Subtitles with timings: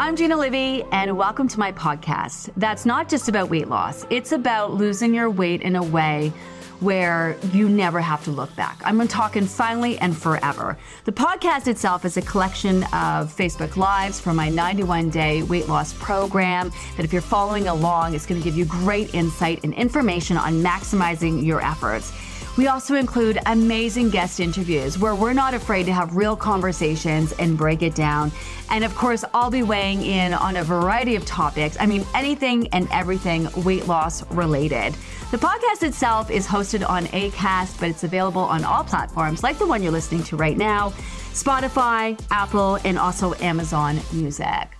[0.00, 2.48] I'm Gina Livy, and welcome to my podcast.
[2.56, 6.32] That's not just about weight loss, it's about losing your weight in a way
[6.80, 8.80] where you never have to look back.
[8.82, 10.78] I'm talking finally and forever.
[11.04, 15.92] The podcast itself is a collection of Facebook Lives from my 91 day weight loss
[15.92, 16.72] program.
[16.96, 20.62] That, if you're following along, it's going to give you great insight and information on
[20.62, 22.10] maximizing your efforts.
[22.56, 27.56] We also include amazing guest interviews where we're not afraid to have real conversations and
[27.56, 28.32] break it down.
[28.70, 31.76] And of course, I'll be weighing in on a variety of topics.
[31.80, 34.94] I mean, anything and everything weight loss related.
[35.30, 39.66] The podcast itself is hosted on ACAST, but it's available on all platforms like the
[39.66, 40.90] one you're listening to right now
[41.32, 44.79] Spotify, Apple, and also Amazon Music.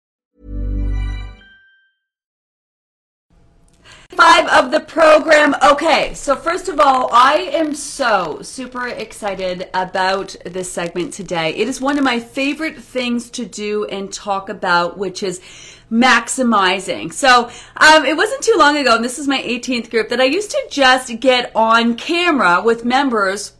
[4.15, 5.55] Five of the program.
[5.63, 11.55] Okay, so first of all, I am so super excited about this segment today.
[11.55, 15.39] It is one of my favorite things to do and talk about, which is
[15.89, 17.13] maximizing.
[17.13, 20.25] So um, it wasn't too long ago, and this is my 18th group, that I
[20.25, 23.53] used to just get on camera with members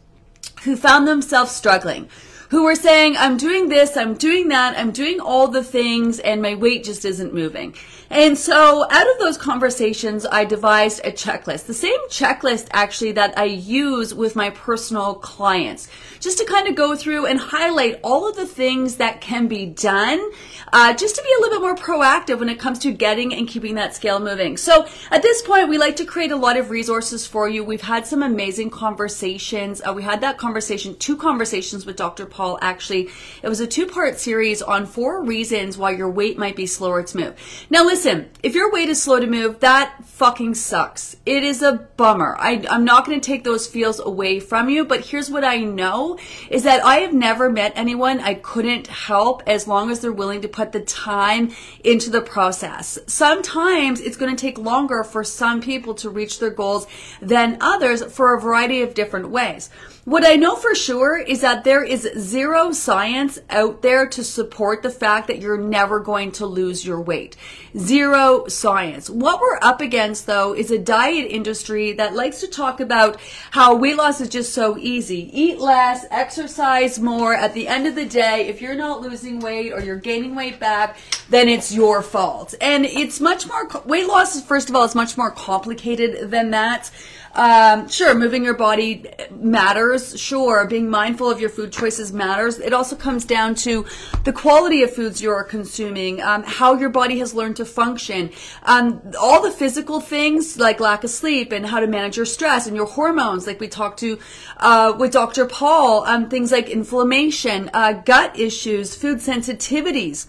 [0.64, 2.08] who found themselves struggling
[2.52, 6.42] who were saying, I'm doing this, I'm doing that, I'm doing all the things, and
[6.42, 7.74] my weight just isn't moving.
[8.10, 13.38] And so out of those conversations, I devised a checklist, the same checklist actually that
[13.38, 15.88] I use with my personal clients,
[16.22, 19.66] just to kind of go through and highlight all of the things that can be
[19.66, 20.30] done,
[20.72, 23.48] uh, just to be a little bit more proactive when it comes to getting and
[23.48, 24.56] keeping that scale moving.
[24.56, 27.64] So at this point, we like to create a lot of resources for you.
[27.64, 29.82] We've had some amazing conversations.
[29.84, 32.24] Uh, we had that conversation, two conversations with Dr.
[32.24, 33.10] Paul actually.
[33.42, 37.02] It was a two part series on four reasons why your weight might be slower
[37.02, 37.66] to move.
[37.68, 41.16] Now listen, if your weight is slow to move, that fucking sucks.
[41.26, 42.36] It is a bummer.
[42.38, 45.58] I, I'm not going to take those feels away from you, but here's what I
[45.58, 46.11] know
[46.50, 50.42] is that I have never met anyone I couldn't help as long as they're willing
[50.42, 51.52] to put the time
[51.84, 52.98] into the process.
[53.06, 56.86] Sometimes it's going to take longer for some people to reach their goals
[57.20, 59.70] than others for a variety of different ways.
[60.04, 64.82] What I know for sure is that there is zero science out there to support
[64.82, 67.36] the fact that you're never going to lose your weight.
[67.78, 69.08] Zero science.
[69.08, 73.20] What we're up against though is a diet industry that likes to talk about
[73.52, 75.30] how weight loss is just so easy.
[75.32, 77.32] Eat less, exercise more.
[77.32, 80.58] At the end of the day, if you're not losing weight or you're gaining weight
[80.58, 80.98] back,
[81.30, 82.56] then it's your fault.
[82.60, 86.90] And it's much more, weight loss, first of all, is much more complicated than that.
[87.34, 90.20] Um, sure, moving your body matters.
[90.20, 92.58] Sure, being mindful of your food choices matters.
[92.58, 93.86] It also comes down to
[94.24, 98.30] the quality of foods you're consuming, um, how your body has learned to function,
[98.64, 102.66] um, all the physical things like lack of sleep and how to manage your stress
[102.66, 104.18] and your hormones, like we talked to
[104.58, 105.46] uh, with Dr.
[105.46, 110.26] Paul, um, things like inflammation, uh, gut issues, food sensitivities.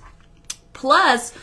[0.72, 1.34] Plus,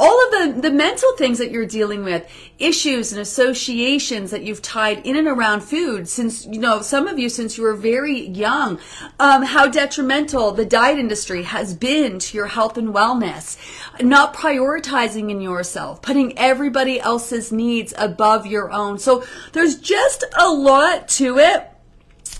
[0.00, 2.28] all of the, the mental things that you're dealing with,
[2.58, 7.18] issues and associations that you've tied in and around food since, you know, some of
[7.18, 8.78] you since you were very young,
[9.18, 13.58] um, how detrimental the diet industry has been to your health and wellness,
[14.00, 18.98] not prioritizing in yourself, putting everybody else's needs above your own.
[18.98, 21.68] So there's just a lot to it.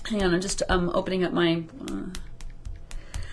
[0.05, 1.63] Hang on, I'm just um, opening up my.
[1.89, 2.05] Uh,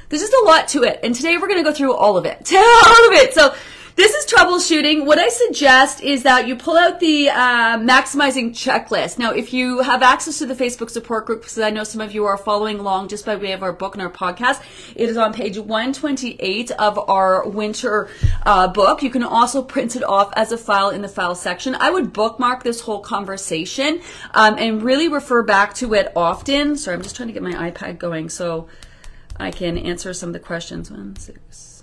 [0.09, 2.27] there's just a lot to it, and today we're going to go through all of
[2.27, 3.35] it, Tell all of it.
[3.35, 3.55] So
[3.97, 5.07] this is troubleshooting.
[5.07, 9.19] What I suggest is that you pull out the uh, maximizing checklist.
[9.19, 12.13] Now, if you have access to the Facebook support group, because I know some of
[12.15, 14.63] you are following along just by way of our book and our podcast,
[14.95, 18.11] it is on page 128 of our winter
[18.45, 19.03] uh, book.
[19.03, 21.75] You can also print it off as a file in the file section.
[21.75, 24.03] I would bookmark this whole conversation
[24.35, 26.77] um, and really refer back to it often.
[26.77, 28.69] Sorry, I'm just trying to get my iPad going so
[29.39, 30.91] I can answer some of the questions.
[30.91, 31.76] One, six,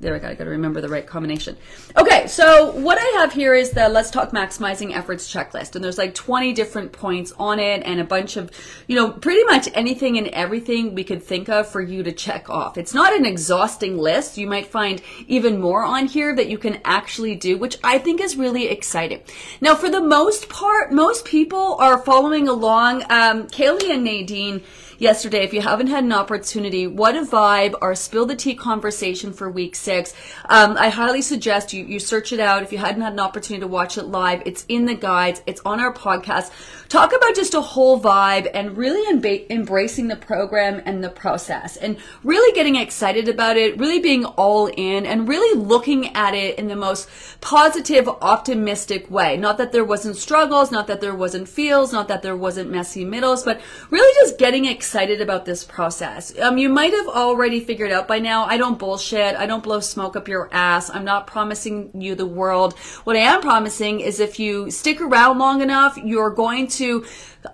[0.00, 0.28] there we go.
[0.28, 1.58] I got to remember the right combination.
[1.96, 5.98] Okay, so what I have here is the Let's Talk Maximizing Efforts checklist, and there's
[5.98, 8.50] like 20 different points on it, and a bunch of,
[8.86, 12.48] you know, pretty much anything and everything we could think of for you to check
[12.48, 12.78] off.
[12.78, 14.38] It's not an exhausting list.
[14.38, 18.22] You might find even more on here that you can actually do, which I think
[18.22, 19.20] is really exciting.
[19.60, 23.02] Now, for the most part, most people are following along.
[23.10, 24.62] Um, Kaylee and Nadine
[25.00, 25.42] yesterday.
[25.42, 29.50] If you haven't had an opportunity, what a vibe, our spill the tea conversation for
[29.50, 30.14] week six.
[30.44, 32.62] Um, I highly suggest you, you search it out.
[32.62, 35.42] If you hadn't had an opportunity to watch it live, it's in the guides.
[35.46, 36.52] It's on our podcast.
[36.90, 41.96] Talk about just a whole vibe and really embracing the program and the process and
[42.22, 46.68] really getting excited about it, really being all in and really looking at it in
[46.68, 47.08] the most
[47.40, 49.36] positive, optimistic way.
[49.38, 53.04] Not that there wasn't struggles, not that there wasn't feels, not that there wasn't messy
[53.04, 56.36] middles, but really just getting excited about this process.
[56.38, 59.36] Um, you might have already figured out by now, I don't bullshit.
[59.36, 60.90] I don't blow smoke up your ass.
[60.90, 62.76] I'm not promising you the world.
[63.04, 67.04] What I am promising is if you stick around long enough, you're going to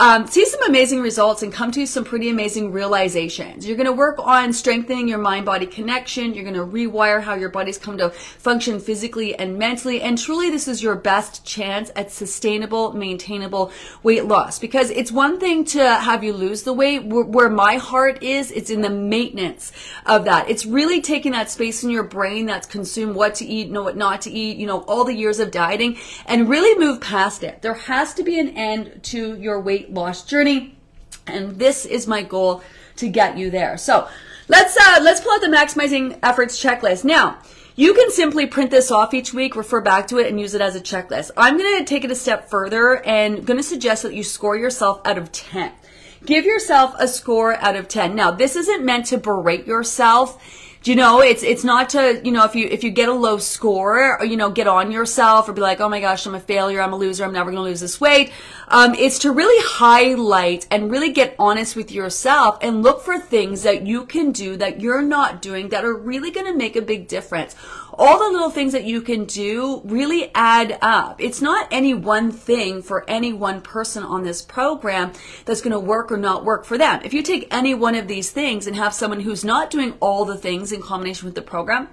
[0.01, 3.67] um, see some amazing results and come to some pretty amazing realizations.
[3.67, 6.35] You're going to work on strengthening your mind body connection.
[6.35, 10.03] You're going to rewire how your body's come to function physically and mentally.
[10.03, 13.71] And truly, this is your best chance at sustainable, maintainable
[14.03, 17.05] weight loss because it's one thing to have you lose the weight.
[17.27, 19.73] Where my heart is, it's in the maintenance
[20.05, 20.49] of that.
[20.49, 23.97] It's really taking that space in your brain that's consumed what to eat, know what
[23.97, 27.63] not to eat, you know, all the years of dieting and really move past it.
[27.63, 30.77] There has to be an end to your weight loss journey.
[31.27, 32.63] And this is my goal
[32.97, 33.77] to get you there.
[33.77, 34.09] So
[34.49, 37.05] let's, uh, let's pull out the maximizing efforts checklist.
[37.05, 37.39] Now,
[37.79, 40.63] you can simply print this off each week, refer back to it, and use it
[40.63, 41.31] as a checklist.
[41.37, 44.57] I'm going to take it a step further and going to suggest that you score
[44.57, 45.73] yourself out of 10.
[46.27, 48.17] Give yourself a score out of 10.
[48.17, 50.43] Now, this isn't meant to berate yourself.
[50.83, 53.39] You know it's it's not to you know if you if you get a low
[53.39, 56.39] score or, you know get on yourself or be like oh my gosh i'm a
[56.39, 58.31] failure i'm a loser i'm never going to lose this weight.
[58.69, 63.65] Um, it's to really highlight and really get honest with yourself and look for things
[63.65, 66.83] that you can do that you're not doing that are really going to make a
[66.83, 67.57] big difference
[67.99, 71.21] all the little things that you can do really add up.
[71.21, 75.13] It's not any one thing for any one person on this program
[75.45, 77.01] that's going to work or not work for them.
[77.05, 80.25] If you take any one of these things and have someone who's not doing all
[80.25, 81.89] the things in combination with the program,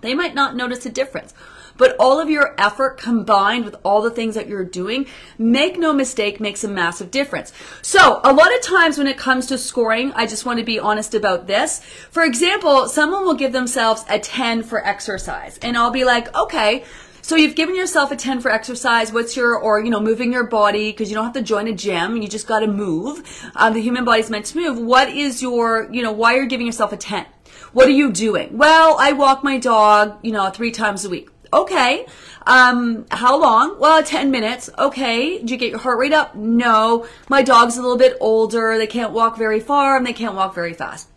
[0.00, 1.34] they might not notice a difference.
[1.76, 5.06] But all of your effort combined with all the things that you're doing,
[5.38, 7.52] make no mistake, makes a massive difference.
[7.82, 10.80] So a lot of times when it comes to scoring, I just want to be
[10.80, 11.78] honest about this.
[12.10, 16.84] For example, someone will give themselves a 10 for exercise and I'll be like, okay,
[17.28, 19.12] so you've given yourself a 10 for exercise.
[19.12, 21.74] What's your, or, you know, moving your body because you don't have to join a
[21.74, 22.16] gym.
[22.16, 23.50] You just got to move.
[23.54, 24.78] Um, the human body's meant to move.
[24.78, 27.26] What is your, you know, why you're giving yourself a 10?
[27.72, 28.56] What are you doing?
[28.56, 31.28] Well, I walk my dog, you know, three times a week.
[31.52, 32.06] Okay.
[32.46, 33.78] Um, how long?
[33.78, 34.70] Well, 10 minutes.
[34.78, 35.38] Okay.
[35.38, 36.34] Did you get your heart rate up?
[36.34, 37.06] No.
[37.28, 38.76] My dog's a little bit older.
[38.78, 41.08] They can't walk very far and they can't walk very fast.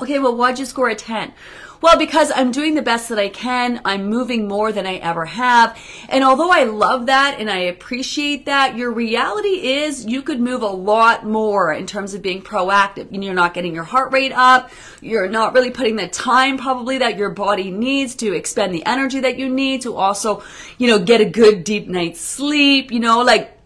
[0.00, 1.32] Okay, well, why'd you score a 10?
[1.82, 3.80] Well, because I'm doing the best that I can.
[3.84, 5.76] I'm moving more than I ever have.
[6.08, 10.62] And although I love that and I appreciate that, your reality is you could move
[10.62, 13.08] a lot more in terms of being proactive.
[13.10, 14.70] You're not getting your heart rate up.
[15.00, 19.18] You're not really putting the time probably that your body needs to expend the energy
[19.18, 20.44] that you need to also,
[20.78, 23.58] you know, get a good deep night's sleep, you know, like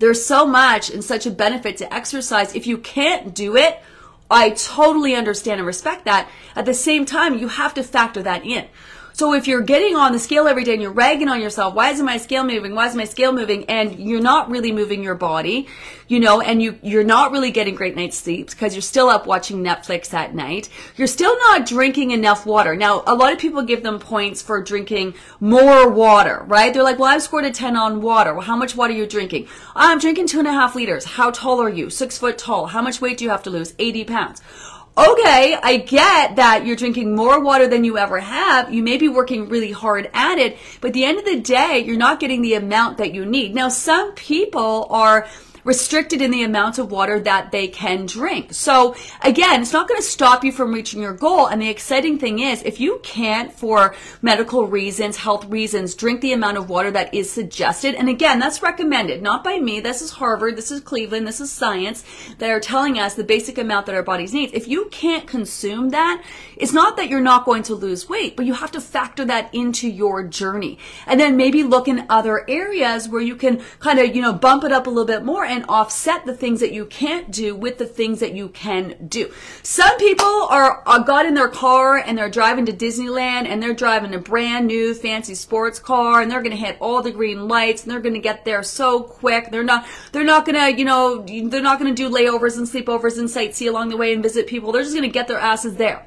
[0.00, 2.54] there's so much and such a benefit to exercise.
[2.54, 3.80] If you can't do it,
[4.30, 6.28] I totally understand and respect that.
[6.56, 8.66] At the same time, you have to factor that in.
[9.16, 11.90] So if you're getting on the scale every day and you're ragging on yourself, why
[11.90, 12.74] isn't my scale moving?
[12.74, 13.64] Why is my scale moving?
[13.66, 15.68] And you're not really moving your body,
[16.08, 19.24] you know, and you, you're not really getting great night's sleep because you're still up
[19.24, 20.68] watching Netflix at night.
[20.96, 22.74] You're still not drinking enough water.
[22.74, 26.74] Now, a lot of people give them points for drinking more water, right?
[26.74, 28.34] They're like, well, I've scored a 10 on water.
[28.34, 29.46] Well, how much water are you drinking?
[29.76, 31.04] I'm drinking two and a half liters.
[31.04, 31.88] How tall are you?
[31.88, 32.66] Six foot tall.
[32.66, 33.74] How much weight do you have to lose?
[33.78, 34.42] 80 pounds
[34.96, 38.72] okay, I get that you're drinking more water than you ever have.
[38.72, 41.82] You may be working really hard at it, but at the end of the day,
[41.84, 43.54] you're not getting the amount that you need.
[43.54, 45.26] Now, some people are
[45.64, 48.52] restricted in the amount of water that they can drink.
[48.52, 51.46] So again, it's not going to stop you from reaching your goal.
[51.46, 56.32] And the exciting thing is if you can't for medical reasons, health reasons, drink the
[56.32, 57.94] amount of water that is suggested.
[57.94, 59.80] And again, that's recommended, not by me.
[59.80, 60.56] This is Harvard.
[60.56, 61.26] This is Cleveland.
[61.26, 62.04] This is science
[62.38, 64.52] that are telling us the basic amount that our bodies needs.
[64.52, 66.22] If you can't consume that,
[66.56, 69.54] it's not that you're not going to lose weight, but you have to factor that
[69.54, 70.78] into your journey.
[71.06, 74.64] And then maybe look in other areas where you can kind of, you know, bump
[74.64, 77.78] it up a little bit more and offset the things that you can't do with
[77.78, 79.32] the things that you can do.
[79.62, 83.72] Some people are, are got in their car and they're driving to Disneyland and they're
[83.72, 87.46] driving a brand new fancy sports car and they're going to hit all the green
[87.46, 89.50] lights and they're going to get there so quick.
[89.50, 92.66] They're not, they're not going to, you know, they're not going to do layovers and
[92.66, 94.72] sleepovers and sightsee along the way and visit people.
[94.72, 96.06] They're just going to get their asses there.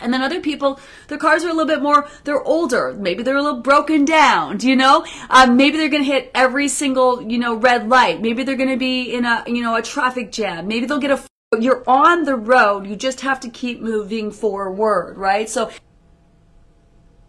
[0.00, 2.94] And then other people, their cars are a little bit more, they're older.
[2.98, 5.06] Maybe they're a little broken down, do you know?
[5.30, 8.20] Um, maybe they're going to hit every single, you know, red light.
[8.20, 10.68] Maybe they're going to be in a, you know, a traffic jam.
[10.68, 11.20] Maybe they'll get a
[11.60, 12.86] you're on the road.
[12.86, 15.48] You just have to keep moving forward, right?
[15.48, 15.70] So,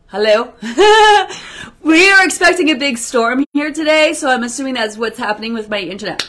[0.07, 0.53] hello?
[1.83, 5.69] we are expecting a big storm here today, so I'm assuming that's what's happening with
[5.69, 6.27] my internet.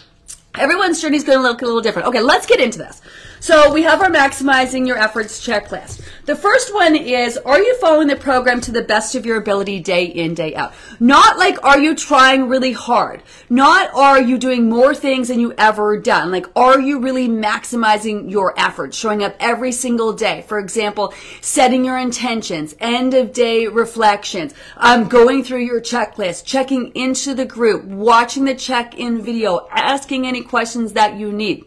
[0.58, 2.08] Everyone's journey is going to look a little different.
[2.08, 3.00] Okay, let's get into this.
[3.40, 6.02] So we have our maximizing your efforts checklist.
[6.26, 9.78] The first one is, are you following the program to the best of your ability
[9.78, 10.74] day in, day out?
[10.98, 13.22] Not like, are you trying really hard?
[13.48, 16.32] Not, are you doing more things than you ever done?
[16.32, 20.44] Like, are you really maximizing your efforts, showing up every single day?
[20.48, 26.88] For example, setting your intentions, end of day reflections, um, going through your checklist, checking
[26.88, 31.64] into the group, watching the check-in video, asking any questions that you need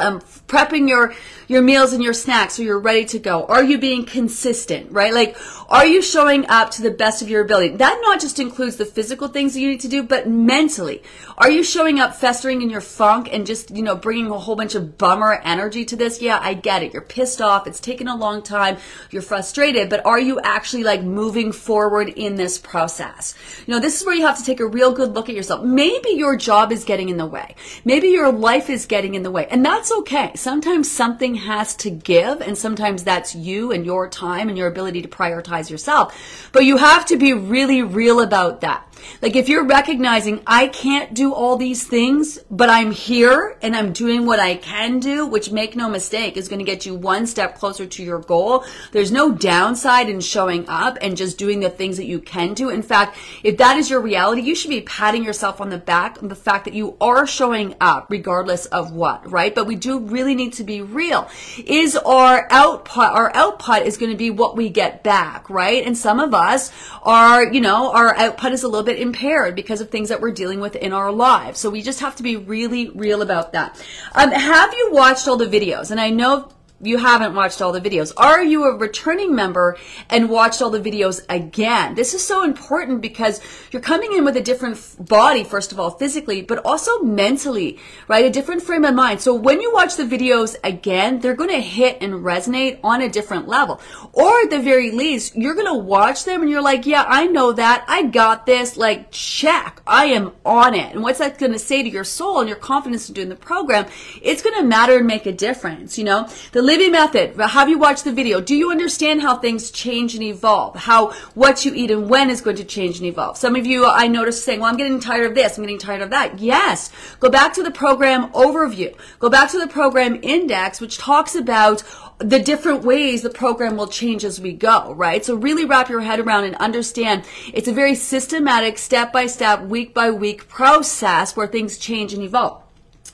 [0.00, 1.14] um, prepping your
[1.48, 3.44] your meals and your snacks so you're ready to go.
[3.46, 5.12] Are you being consistent right?
[5.12, 5.36] Like
[5.68, 7.76] are you showing up to the best of your ability?
[7.76, 11.02] That not just includes the physical things that you need to do but mentally.
[11.38, 14.56] Are you showing up festering in your funk and just you know bringing a whole
[14.56, 16.20] bunch of bummer energy to this?
[16.20, 16.92] Yeah i get it.
[16.92, 17.66] You're pissed off.
[17.66, 18.78] It's taken a long time.
[19.10, 23.34] You're frustrated but are you actually like moving forward in this process?
[23.66, 25.64] You know this is where you have to take a real good look at yourself.
[25.64, 27.54] Maybe your job is getting in the way.
[27.84, 29.46] Maybe your life is getting in the way.
[29.50, 30.32] And that's okay.
[30.34, 35.02] Sometimes something has to give, and sometimes that's you and your time and your ability
[35.02, 36.48] to prioritize yourself.
[36.52, 38.86] But you have to be really real about that.
[39.22, 43.92] Like if you're recognizing I can't do all these things, but I'm here and I'm
[43.92, 47.26] doing what I can do, which make no mistake is going to get you one
[47.26, 48.64] step closer to your goal.
[48.92, 52.70] There's no downside in showing up and just doing the things that you can do.
[52.70, 56.22] In fact, if that is your reality, you should be patting yourself on the back
[56.22, 59.54] on the fact that you are showing up regardless of what, right?
[59.54, 61.28] But we do really need to be real.
[61.64, 65.84] Is our output, our output is going to be what we get back, right?
[65.84, 69.54] And some of us are, you know, our output is a little bit bit impaired
[69.54, 71.60] because of things that we're dealing with in our lives.
[71.60, 73.80] So we just have to be really real about that.
[74.14, 75.92] Um, have you watched all the videos?
[75.92, 76.48] And I know
[76.82, 78.12] you haven't watched all the videos?
[78.16, 79.76] Are you a returning member
[80.08, 81.94] and watched all the videos again?
[81.94, 85.90] This is so important because you're coming in with a different body, first of all,
[85.90, 88.24] physically, but also mentally, right?
[88.24, 89.20] A different frame of mind.
[89.20, 93.08] So when you watch the videos again, they're going to hit and resonate on a
[93.08, 93.80] different level.
[94.12, 97.26] Or at the very least, you're going to watch them and you're like, yeah, I
[97.26, 97.84] know that.
[97.88, 98.76] I got this.
[98.76, 99.82] Like, check.
[99.86, 100.94] I am on it.
[100.94, 103.36] And what's that going to say to your soul and your confidence in doing the
[103.36, 103.86] program?
[104.22, 105.98] It's going to matter and make a difference.
[105.98, 107.34] You know, the Livy Method.
[107.36, 108.40] Have you watched the video?
[108.40, 110.76] Do you understand how things change and evolve?
[110.76, 113.36] How what you eat and when is going to change and evolve?
[113.36, 115.58] Some of you I noticed saying, well, I'm getting tired of this.
[115.58, 116.38] I'm getting tired of that.
[116.38, 116.92] Yes.
[117.18, 118.94] Go back to the program overview.
[119.18, 121.82] Go back to the program index, which talks about
[122.18, 125.24] the different ways the program will change as we go, right?
[125.24, 129.62] So really wrap your head around and understand it's a very systematic, step by step,
[129.62, 132.62] week by week process where things change and evolve.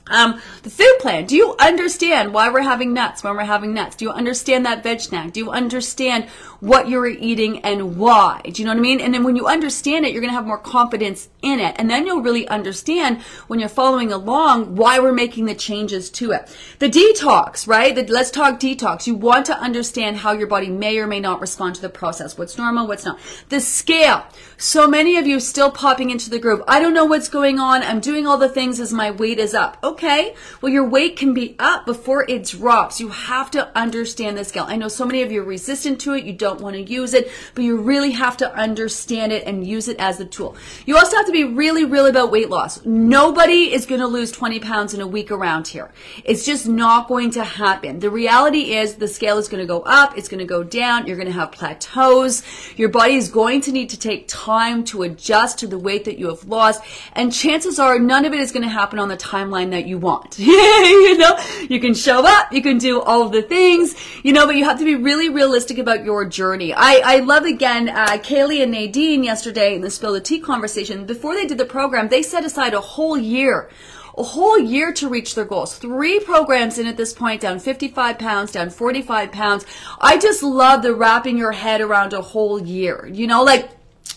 [0.09, 1.27] Um, the food plan.
[1.27, 3.97] Do you understand why we're having nuts when we're having nuts?
[3.97, 5.33] Do you understand that veg snack?
[5.33, 6.29] Do you understand
[6.61, 8.41] what you're eating and why?
[8.45, 9.01] Do you know what I mean?
[9.01, 11.77] And then when you understand it, you're going to have more confidence in it.
[11.79, 16.33] And then you'll really understand when you're following along why we're making the changes to
[16.33, 16.55] it.
[16.79, 17.95] The detox, right?
[17.95, 19.07] The, let's talk detox.
[19.07, 22.39] You want to understand how your body may or may not respond to the process.
[22.39, 23.19] What's normal, what's not.
[23.49, 24.25] The scale.
[24.57, 26.65] So many of you still popping into the group.
[26.67, 27.83] I don't know what's going on.
[27.83, 29.77] I'm doing all the things as my weight is up.
[29.85, 30.35] Okay.
[30.61, 33.01] Well, your weight can be up before it drops.
[33.01, 34.65] You have to understand the scale.
[34.67, 36.25] I know so many of you are resistant to it.
[36.25, 39.89] You don't want to use it, but you really have to understand it and use
[39.89, 40.57] it as a tool.
[40.87, 42.85] You also have to be really real about weight loss.
[42.85, 45.93] Nobody is going to lose 20 pounds in a week around here.
[46.25, 48.01] It's just not going to happen.
[48.01, 50.17] The reality is the scale is going to go up.
[50.17, 51.07] It's going to go down.
[51.07, 52.43] You're going to have plateaus.
[52.77, 56.19] Your body is going to need to take time to adjust to the weight that
[56.19, 56.83] you have lost.
[57.15, 59.99] And chances are none of it is going to happen on the timeline that you
[59.99, 60.39] want.
[60.39, 61.39] you know,
[61.69, 64.79] you can show up, you can do all the things, you know, but you have
[64.79, 66.75] to be really realistic about your journey.
[66.75, 71.07] I, I love again, uh, Kaylee and Nadine yesterday in the Spill the Tea conversation,
[71.07, 73.71] before they did the program, they set aside a whole year
[74.19, 75.77] a whole year to reach their goals.
[75.77, 79.67] Three programs in at this point, down 55 pounds, down 45 pounds.
[80.01, 83.07] I just love the wrapping your head around a whole year.
[83.13, 83.69] You know, like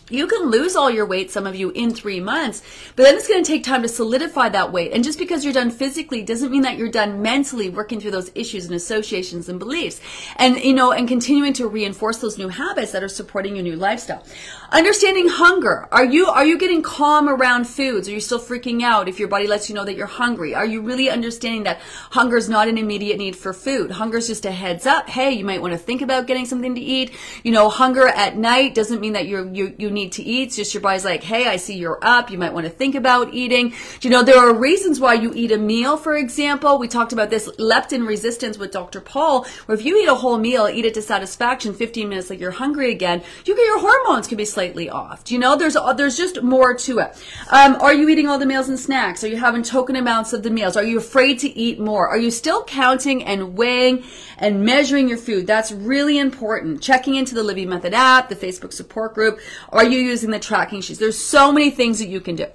[0.09, 2.61] you can lose all your weight, some of you, in three months,
[2.95, 4.91] but then it's going to take time to solidify that weight.
[4.93, 8.31] And just because you're done physically doesn't mean that you're done mentally working through those
[8.35, 10.01] issues and associations and beliefs.
[10.37, 13.75] And, you know, and continuing to reinforce those new habits that are supporting your new
[13.75, 14.23] lifestyle.
[14.71, 15.87] Understanding hunger.
[15.91, 18.07] Are you, are you getting calm around foods?
[18.07, 20.55] Are you still freaking out if your body lets you know that you're hungry?
[20.55, 21.79] Are you really understanding that
[22.11, 23.91] hunger is not an immediate need for food?
[23.91, 25.09] Hunger is just a heads up.
[25.09, 27.11] Hey, you might want to think about getting something to eat.
[27.43, 30.47] You know, hunger at night doesn't mean that you're, you, you need need to eat.
[30.47, 32.31] It's just your body's like, hey, I see you're up.
[32.31, 33.73] You might want to think about eating.
[34.01, 36.77] You know, there are reasons why you eat a meal, for example.
[36.77, 39.01] We talked about this leptin resistance with Dr.
[39.01, 42.39] Paul, where if you eat a whole meal, eat it to satisfaction, 15 minutes like
[42.39, 45.23] you're hungry again, you get your hormones can be slightly off.
[45.23, 45.55] Do you know?
[45.55, 47.23] There's, there's just more to it.
[47.51, 49.23] Um, are you eating all the meals and snacks?
[49.23, 50.77] Are you having token amounts of the meals?
[50.77, 52.07] Are you afraid to eat more?
[52.07, 54.03] Are you still counting and weighing
[54.37, 55.47] and measuring your food?
[55.47, 56.81] That's really important.
[56.81, 59.39] Checking into the Livy Method app, the Facebook support group.
[59.69, 60.99] Are you using the tracking sheets?
[60.99, 62.45] There's so many things that you can do.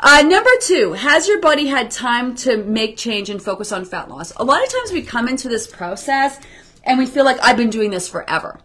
[0.00, 4.08] Uh, number two, has your body had time to make change and focus on fat
[4.08, 4.32] loss?
[4.36, 6.40] A lot of times we come into this process
[6.84, 8.60] and we feel like I've been doing this forever.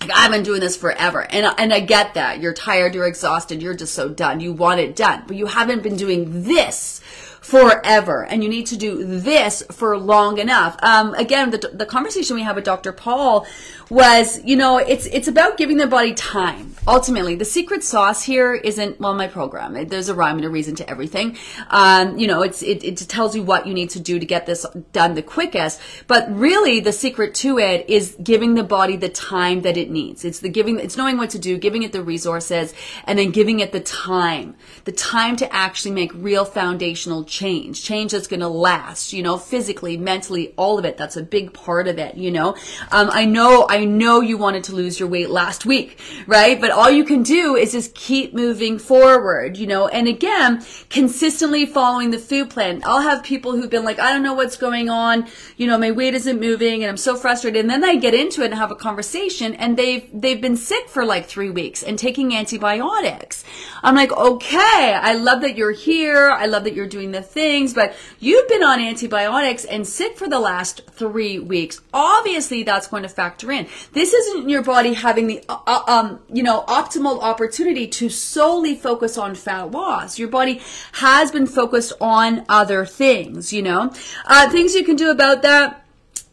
[0.00, 1.26] Like, I've been doing this forever.
[1.30, 2.40] And, and I get that.
[2.40, 4.40] You're tired, you're exhausted, you're just so done.
[4.40, 5.24] You want it done.
[5.26, 7.00] But you haven't been doing this
[7.44, 12.34] forever and you need to do this for long enough um, again the, the conversation
[12.34, 13.46] we had with dr paul
[13.94, 16.74] was you know it's it's about giving the body time.
[16.86, 19.72] Ultimately the secret sauce here isn't well my program.
[19.88, 21.36] There's a rhyme and a reason to everything.
[21.70, 24.46] Um, you know it's it, it tells you what you need to do to get
[24.46, 25.80] this done the quickest.
[26.08, 30.24] But really the secret to it is giving the body the time that it needs.
[30.24, 32.74] It's the giving it's knowing what to do giving it the resources
[33.04, 34.56] and then giving it the time.
[34.84, 39.38] The time to actually make real foundational change, change that's going to last, you know,
[39.38, 40.96] physically, mentally, all of it.
[40.96, 42.56] That's a big part of it, you know.
[42.90, 46.60] Um, I know, I know you wanted to lose your weight last week, right?
[46.60, 51.66] But all you can do is just keep moving forward, you know, and again, consistently
[51.66, 52.82] following the food plan.
[52.84, 55.26] I'll have people who've been like, I don't know what's going on,
[55.56, 57.60] you know, my weight isn't moving and I'm so frustrated.
[57.60, 60.88] And then they get into it and have a conversation and they've, they've been sick
[60.88, 63.44] for like three weeks and taking antibiotics.
[63.82, 66.30] I'm like, okay, I love that you're here.
[66.30, 70.28] I love that you're doing the things, but you've been on antibiotics and sick for
[70.28, 71.80] the last three weeks.
[71.92, 73.63] Obviously, that's going to factor in.
[73.92, 78.74] This isn't your body having the, uh, uh, um, you know, optimal opportunity to solely
[78.74, 80.18] focus on fat loss.
[80.18, 80.60] Your body
[80.92, 83.92] has been focused on other things, you know,
[84.26, 85.83] uh, things you can do about that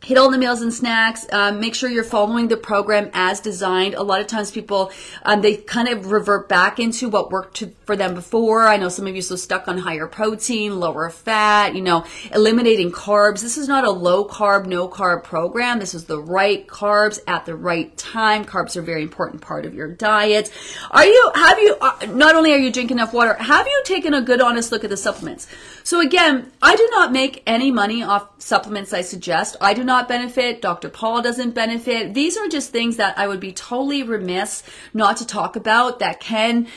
[0.04, 3.94] hit all the meals and snacks um, make sure you're following the program as designed.
[3.94, 4.92] A lot of times people
[5.24, 8.68] um, they kind of revert back into what worked to, for them before.
[8.68, 12.04] I know some of you are so stuck on higher protein lower fat you know
[12.34, 13.42] eliminating carbs.
[13.42, 15.80] This is not a low carb no carb program.
[15.80, 18.44] This is the right carbs at the right time.
[18.44, 20.52] Carbs are a very important part of your diet.
[20.90, 24.16] Are you have you uh, not only are you drinking enough water have you taken
[24.16, 25.48] a good honest look at the supplements?
[25.84, 29.56] So again i do not make any money off supplements i suggest.
[29.62, 30.62] I do not not benefit.
[30.62, 30.88] Dr.
[30.88, 32.14] Paul doesn't benefit.
[32.14, 36.22] These are just things that I would be totally remiss not to talk about that
[36.22, 36.68] can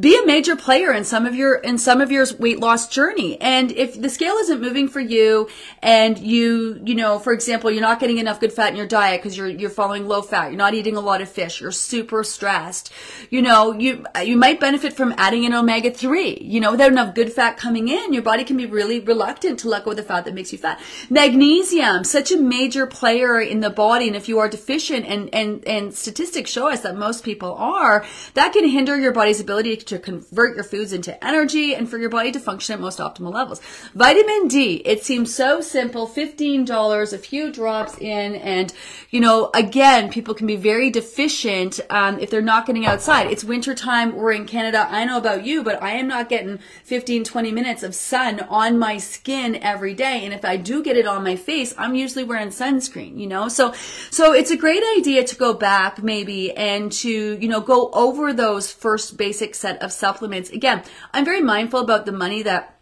[0.00, 3.40] be a major player in some of your, in some of your weight loss journey.
[3.40, 5.48] And if the scale isn't moving for you
[5.80, 9.20] and you, you know, for example, you're not getting enough good fat in your diet
[9.20, 12.24] because you're, you're following low fat, you're not eating a lot of fish, you're super
[12.24, 12.92] stressed,
[13.30, 16.38] you know, you, you might benefit from adding in omega 3.
[16.42, 19.68] You know, without enough good fat coming in, your body can be really reluctant to
[19.68, 20.80] let go of the fat that makes you fat.
[21.10, 24.06] Magnesium, such such a major player in the body.
[24.06, 28.02] And if you are deficient and, and, and statistics show us that most people are,
[28.32, 32.08] that can hinder your body's ability to convert your foods into energy and for your
[32.08, 33.60] body to function at most optimal levels.
[33.94, 36.08] Vitamin D, it seems so simple.
[36.08, 38.36] $15, a few drops in.
[38.36, 38.72] And,
[39.10, 43.26] you know, again, people can be very deficient, um, if they're not getting outside.
[43.30, 44.16] It's winter time.
[44.16, 44.86] We're in Canada.
[44.88, 48.78] I know about you, but I am not getting 15, 20 minutes of sun on
[48.78, 50.24] my skin every day.
[50.24, 53.48] And if I do get it on my face, I'm usually wearing sunscreen, you know?
[53.48, 53.72] So,
[54.10, 58.32] so it's a great idea to go back maybe and to, you know, go over
[58.32, 60.50] those first basic set of supplements.
[60.50, 62.73] Again, I'm very mindful about the money that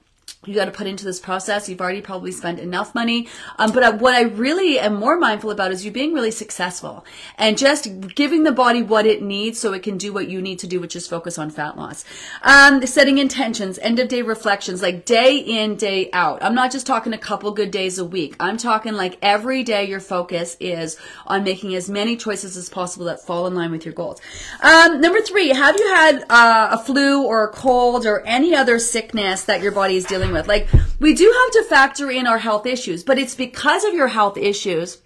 [0.44, 1.68] you got to put into this process.
[1.68, 3.28] You've already probably spent enough money.
[3.60, 7.04] Um, but what I really am more mindful about is you being really successful
[7.38, 10.58] and just giving the body what it needs so it can do what you need
[10.58, 12.04] to do, which is focus on fat loss.
[12.42, 16.42] Um, setting intentions, end of day reflections, like day in, day out.
[16.42, 18.34] I'm not just talking a couple good days a week.
[18.40, 23.06] I'm talking like every day your focus is on making as many choices as possible
[23.06, 24.20] that fall in line with your goals.
[24.60, 28.80] Um, number three, have you had uh, a flu or a cold or any other
[28.80, 30.48] sickness that your body is dealing with.
[30.48, 30.68] Like,
[30.98, 34.36] we do have to factor in our health issues, but it's because of your health
[34.36, 34.98] issues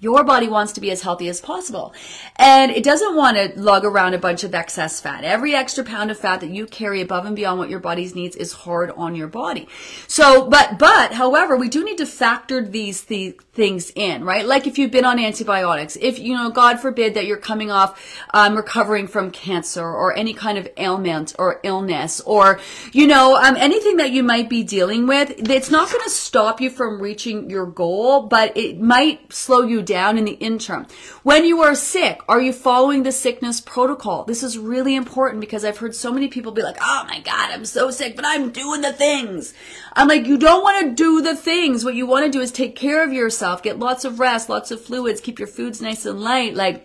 [0.00, 1.94] your body wants to be as healthy as possible.
[2.36, 5.24] And it doesn't want to lug around a bunch of excess fat.
[5.24, 8.36] Every extra pound of fat that you carry above and beyond what your body's needs
[8.36, 9.68] is hard on your body.
[10.06, 14.46] So, but, but, however, we do need to factor these th- things in, right?
[14.46, 18.00] Like if you've been on antibiotics, if, you know, God forbid that you're coming off,
[18.32, 22.60] um, recovering from cancer or any kind of ailment or illness or,
[22.92, 26.60] you know, um, anything that you might be dealing with, it's not going to stop
[26.60, 30.86] you from reaching your goal, but it might slow you down in the interim.
[31.22, 34.24] When you are sick, are you following the sickness protocol?
[34.24, 37.50] This is really important because I've heard so many people be like, oh my God,
[37.50, 39.54] I'm so sick, but I'm doing the things.
[39.94, 41.84] I'm like, you don't want to do the things.
[41.84, 44.70] What you want to do is take care of yourself, get lots of rest, lots
[44.70, 46.54] of fluids, keep your foods nice and light.
[46.54, 46.84] Like,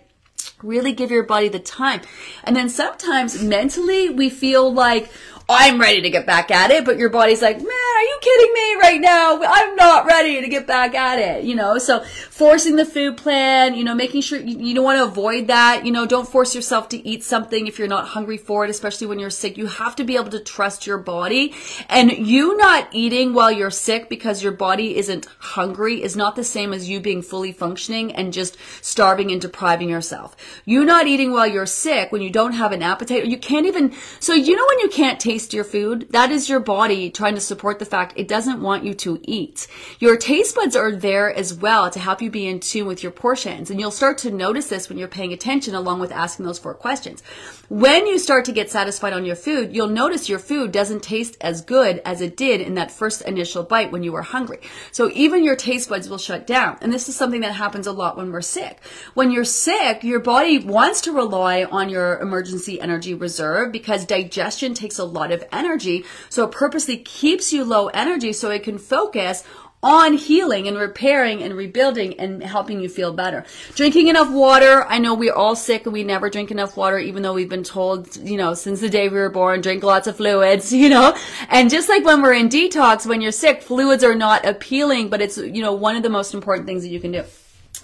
[0.62, 2.00] really give your body the time.
[2.42, 5.10] And then sometimes mentally we feel like,
[5.46, 8.54] I'm ready to get back at it, but your body's like, man, are you kidding
[8.54, 9.42] me right now?
[9.42, 11.76] I'm not ready to get back at it, you know?
[11.76, 15.48] So forcing the food plan, you know, making sure you, you don't want to avoid
[15.48, 18.70] that, you know, don't force yourself to eat something if you're not hungry for it,
[18.70, 19.58] especially when you're sick.
[19.58, 21.54] You have to be able to trust your body
[21.90, 26.44] and you not eating while you're sick because your body isn't hungry is not the
[26.44, 30.34] same as you being fully functioning and just starving and depriving yourself.
[30.64, 33.66] You not eating while you're sick when you don't have an appetite or you can't
[33.66, 37.34] even, so you know when you can't taste your food, that is your body trying
[37.34, 39.66] to support the fact it doesn't want you to eat.
[39.98, 43.12] Your taste buds are there as well to help you be in tune with your
[43.12, 43.70] portions.
[43.70, 46.74] And you'll start to notice this when you're paying attention along with asking those four
[46.74, 47.22] questions.
[47.68, 51.36] When you start to get satisfied on your food, you'll notice your food doesn't taste
[51.40, 54.60] as good as it did in that first initial bite when you were hungry.
[54.92, 56.78] So even your taste buds will shut down.
[56.80, 58.80] And this is something that happens a lot when we're sick.
[59.14, 64.74] When you're sick, your body wants to rely on your emergency energy reserve because digestion
[64.74, 66.04] takes a lot lot of energy.
[66.28, 69.44] So it purposely keeps you low energy so it can focus
[69.82, 73.44] on healing and repairing and rebuilding and helping you feel better.
[73.74, 74.86] Drinking enough water.
[74.88, 77.64] I know we're all sick and we never drink enough water, even though we've been
[77.64, 81.14] told, you know, since the day we were born, drink lots of fluids, you know?
[81.50, 85.20] And just like when we're in detox, when you're sick, fluids are not appealing, but
[85.20, 87.24] it's, you know, one of the most important things that you can do.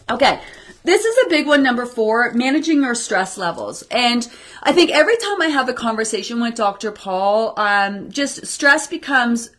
[0.09, 0.40] Okay.
[0.82, 3.82] This is a big one, number four, managing your stress levels.
[3.90, 4.26] And
[4.62, 6.90] I think every time I have a conversation with Dr.
[6.90, 9.50] Paul, um, just stress becomes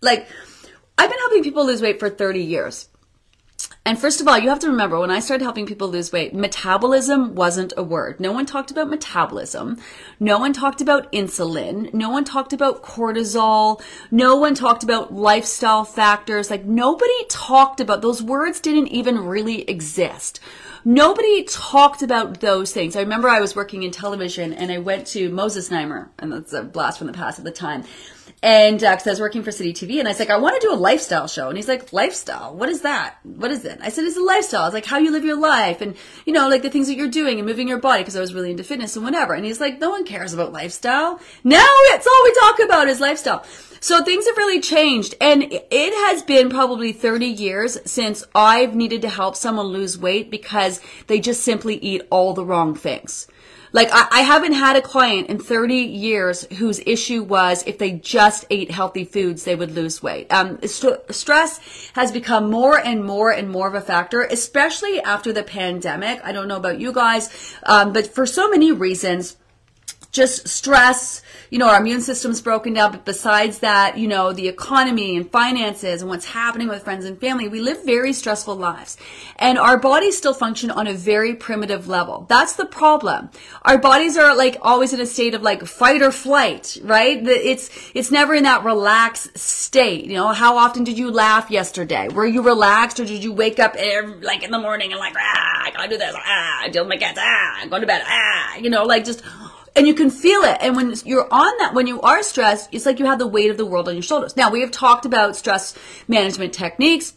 [0.00, 0.28] like,
[0.98, 2.88] I've been helping people lose weight for 30 years.
[3.84, 6.32] And first of all, you have to remember when I started helping people lose weight,
[6.32, 8.20] metabolism wasn't a word.
[8.20, 9.76] No one talked about metabolism.
[10.20, 11.92] No one talked about insulin.
[11.92, 13.82] No one talked about cortisol.
[14.12, 16.48] No one talked about lifestyle factors.
[16.48, 20.38] Like nobody talked about those words didn't even really exist.
[20.84, 22.94] Nobody talked about those things.
[22.94, 26.52] I remember I was working in television and I went to Moses Znaimer, and that's
[26.52, 27.82] a blast from the past at the time.
[28.42, 30.60] And because uh, I was working for City TV, and I was like, I want
[30.60, 31.48] to do a lifestyle show.
[31.48, 32.56] And he's like, lifestyle?
[32.56, 33.18] What is that?
[33.22, 33.78] What is it?
[33.80, 34.66] I said, it's a lifestyle.
[34.66, 35.94] It's like how you live your life, and
[36.26, 38.02] you know, like the things that you're doing and moving your body.
[38.02, 39.34] Because I was really into fitness and whatever.
[39.34, 41.20] And he's like, no one cares about lifestyle.
[41.44, 43.44] Now it's all we talk about is lifestyle.
[43.82, 49.02] So things have really changed, and it has been probably 30 years since I've needed
[49.02, 53.26] to help someone lose weight because they just simply eat all the wrong things.
[53.72, 57.92] Like I, I, haven't had a client in 30 years whose issue was if they
[57.92, 60.30] just ate healthy foods, they would lose weight.
[60.30, 65.32] Um, st- stress has become more and more and more of a factor, especially after
[65.32, 66.20] the pandemic.
[66.22, 69.36] I don't know about you guys, um, but for so many reasons,
[70.12, 72.92] just stress, you know, our immune system's broken down.
[72.92, 77.18] But besides that, you know, the economy and finances and what's happening with friends and
[77.18, 78.98] family, we live very stressful lives.
[79.36, 82.26] And our bodies still function on a very primitive level.
[82.28, 83.30] That's the problem.
[83.62, 87.26] Our bodies are like always in a state of like fight or flight, right?
[87.26, 90.04] It's, it's never in that relaxed state.
[90.04, 92.08] You know, how often did you laugh yesterday?
[92.08, 93.76] Were you relaxed or did you wake up
[94.20, 96.90] like in the morning and like, ah, I gotta do this, ah, I deal with
[96.90, 99.22] my cats, ah, I'm going to bed, ah, you know, like just,
[99.74, 100.58] and you can feel it.
[100.60, 103.50] And when you're on that, when you are stressed, it's like you have the weight
[103.50, 104.36] of the world on your shoulders.
[104.36, 105.76] Now, we have talked about stress
[106.08, 107.14] management techniques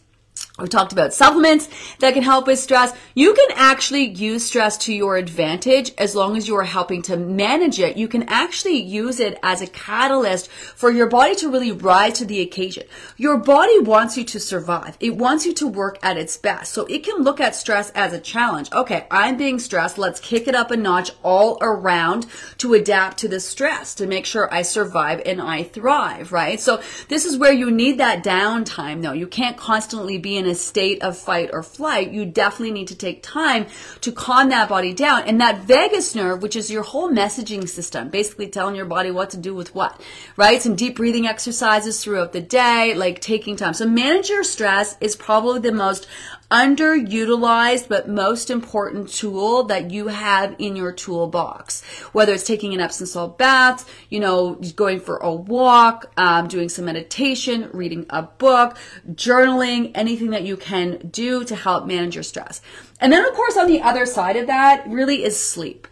[0.58, 2.96] we talked about supplements that can help with stress.
[3.14, 7.16] You can actually use stress to your advantage as long as you are helping to
[7.18, 7.98] manage it.
[7.98, 12.24] You can actually use it as a catalyst for your body to really rise to
[12.24, 12.84] the occasion.
[13.18, 14.96] Your body wants you to survive.
[14.98, 16.72] It wants you to work at its best.
[16.72, 18.72] So it can look at stress as a challenge.
[18.72, 19.98] Okay, I'm being stressed.
[19.98, 22.24] Let's kick it up a notch all around
[22.58, 26.58] to adapt to the stress to make sure I survive and I thrive, right?
[26.58, 29.12] So this is where you need that downtime though.
[29.12, 32.96] You can't constantly be in a state of fight or flight, you definitely need to
[32.96, 33.66] take time
[34.00, 35.22] to calm that body down.
[35.24, 39.30] And that vagus nerve, which is your whole messaging system, basically telling your body what
[39.30, 40.00] to do with what,
[40.36, 40.62] right?
[40.62, 43.74] Some deep breathing exercises throughout the day, like taking time.
[43.74, 46.06] So manage your stress is probably the most
[46.50, 51.82] underutilized but most important tool that you have in your toolbox.
[52.12, 56.68] Whether it's taking an Epsom salt bath, you know, going for a walk, um, doing
[56.68, 58.76] some meditation, reading a book,
[59.10, 62.60] journaling, anything that you can do to help manage your stress.
[63.00, 65.86] And then, of course, on the other side of that really is sleep.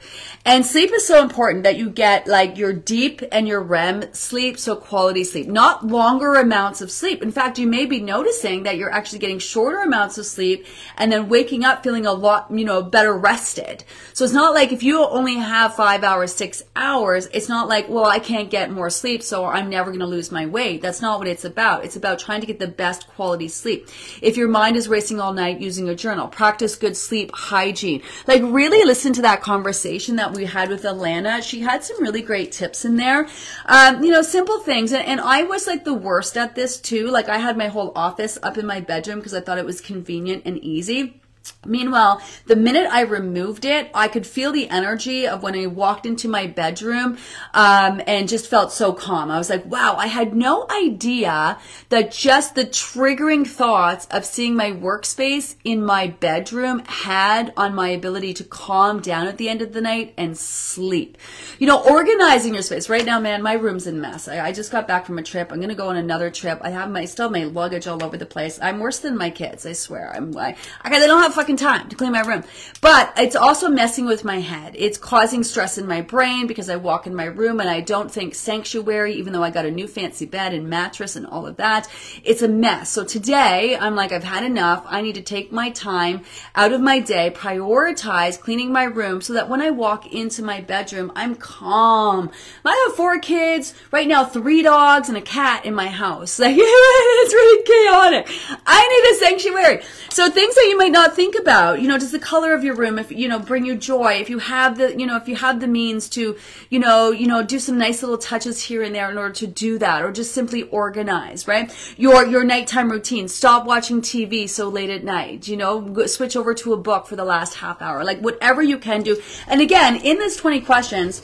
[0.46, 4.58] And sleep is so important that you get like your deep and your REM sleep,
[4.58, 7.22] so quality sleep, not longer amounts of sleep.
[7.22, 10.66] In fact, you may be noticing that you're actually getting shorter amounts of sleep
[10.98, 13.84] and then waking up feeling a lot, you know, better rested.
[14.12, 17.88] So it's not like if you only have five hours, six hours, it's not like,
[17.88, 20.82] well, I can't get more sleep, so I'm never going to lose my weight.
[20.82, 21.86] That's not what it's about.
[21.86, 23.88] It's about trying to get the best quality sleep.
[24.20, 28.02] If your mind is racing all night using a journal, practice good sleep hygiene.
[28.26, 31.42] Like really listen to that conversation that we had with Alana.
[31.42, 33.28] She had some really great tips in there.
[33.66, 34.92] Um, you know, simple things.
[34.92, 37.08] And, and I was like the worst at this too.
[37.08, 39.80] Like I had my whole office up in my bedroom because I thought it was
[39.80, 41.20] convenient and easy.
[41.66, 46.06] Meanwhile, the minute I removed it, I could feel the energy of when I walked
[46.06, 47.18] into my bedroom
[47.52, 49.30] um, and just felt so calm.
[49.30, 54.56] I was like, wow, I had no idea that just the triggering thoughts of seeing
[54.56, 59.62] my workspace in my bedroom had on my ability to calm down at the end
[59.62, 61.18] of the night and sleep.
[61.58, 62.88] You know, organizing your space.
[62.88, 64.28] Right now, man, my room's in mess.
[64.28, 65.50] I, I just got back from a trip.
[65.50, 66.58] I'm going to go on another trip.
[66.62, 68.58] I have my, still have my luggage all over the place.
[68.60, 70.10] I'm worse than my kids, I swear.
[70.14, 72.44] I'm, like I, I, I don't have fucking time to clean my room.
[72.80, 74.74] But it's also messing with my head.
[74.78, 78.10] It's causing stress in my brain because I walk in my room and I don't
[78.10, 81.56] think sanctuary, even though I got a new fancy bed and mattress and all of
[81.56, 81.88] that.
[82.22, 82.90] It's a mess.
[82.90, 84.84] So today I'm like, I've had enough.
[84.86, 86.22] I need to take my time
[86.54, 90.60] out of my day, prioritize cleaning my room so that when I walk into my
[90.60, 92.30] bedroom, I'm calm.
[92.64, 96.38] I have four kids right now, three dogs and a cat in my house.
[96.38, 98.60] Like, it's really chaotic.
[98.66, 99.82] I need a sanctuary.
[100.10, 102.74] So things that you might not think about, you know, does the color of your
[102.74, 105.36] room, if, you know, bring you joy, if you have the, you know, if you
[105.36, 106.36] have the means to,
[106.68, 109.46] you know, you know, do some nice little touches here and there in order to
[109.46, 111.74] do that, or just simply organize, right?
[111.96, 116.52] Your, your nighttime routine, stop watching TV so late at night, you know, switch over
[116.54, 119.20] to a book for the last half hour, like whatever you can do.
[119.46, 121.22] And again, in this 20 questions,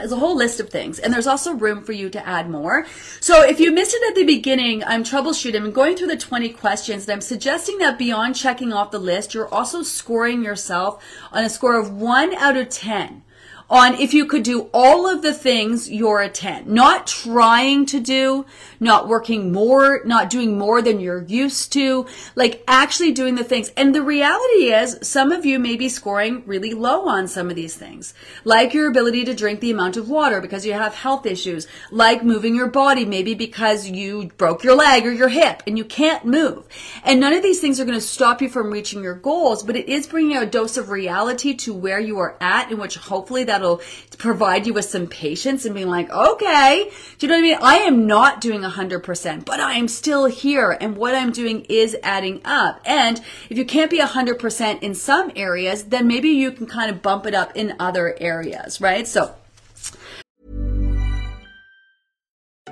[0.00, 2.86] there's a whole list of things, and there's also room for you to add more.
[3.20, 5.56] So if you missed it at the beginning, I'm troubleshooting.
[5.56, 9.34] I'm going through the 20 questions, and I'm suggesting that beyond checking off the list,
[9.34, 13.22] you're also scoring yourself on a score of 1 out of 10
[13.70, 16.72] on if you could do all of the things you're a 10.
[16.72, 18.44] Not trying to do,
[18.80, 23.70] not working more, not doing more than you're used to, like actually doing the things.
[23.76, 27.54] And the reality is some of you may be scoring really low on some of
[27.54, 31.24] these things, like your ability to drink the amount of water because you have health
[31.24, 35.78] issues, like moving your body, maybe because you broke your leg or your hip and
[35.78, 36.66] you can't move.
[37.04, 39.76] And none of these things are going to stop you from reaching your goals, but
[39.76, 43.44] it is bringing a dose of reality to where you are at in which hopefully
[43.44, 43.80] that that'll
[44.18, 47.58] provide you with some patience and being like, okay, do you know what I mean?
[47.60, 51.96] I am not doing 100%, but I am still here and what I'm doing is
[52.02, 52.80] adding up.
[52.86, 53.20] And
[53.50, 57.26] if you can't be 100% in some areas, then maybe you can kind of bump
[57.26, 59.06] it up in other areas, right?
[59.06, 59.34] So,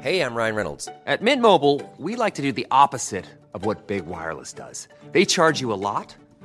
[0.00, 0.88] Hey, I'm Ryan Reynolds.
[1.06, 4.86] At Mint Mobile, we like to do the opposite of what Big Wireless does.
[5.10, 6.14] They charge you a lot,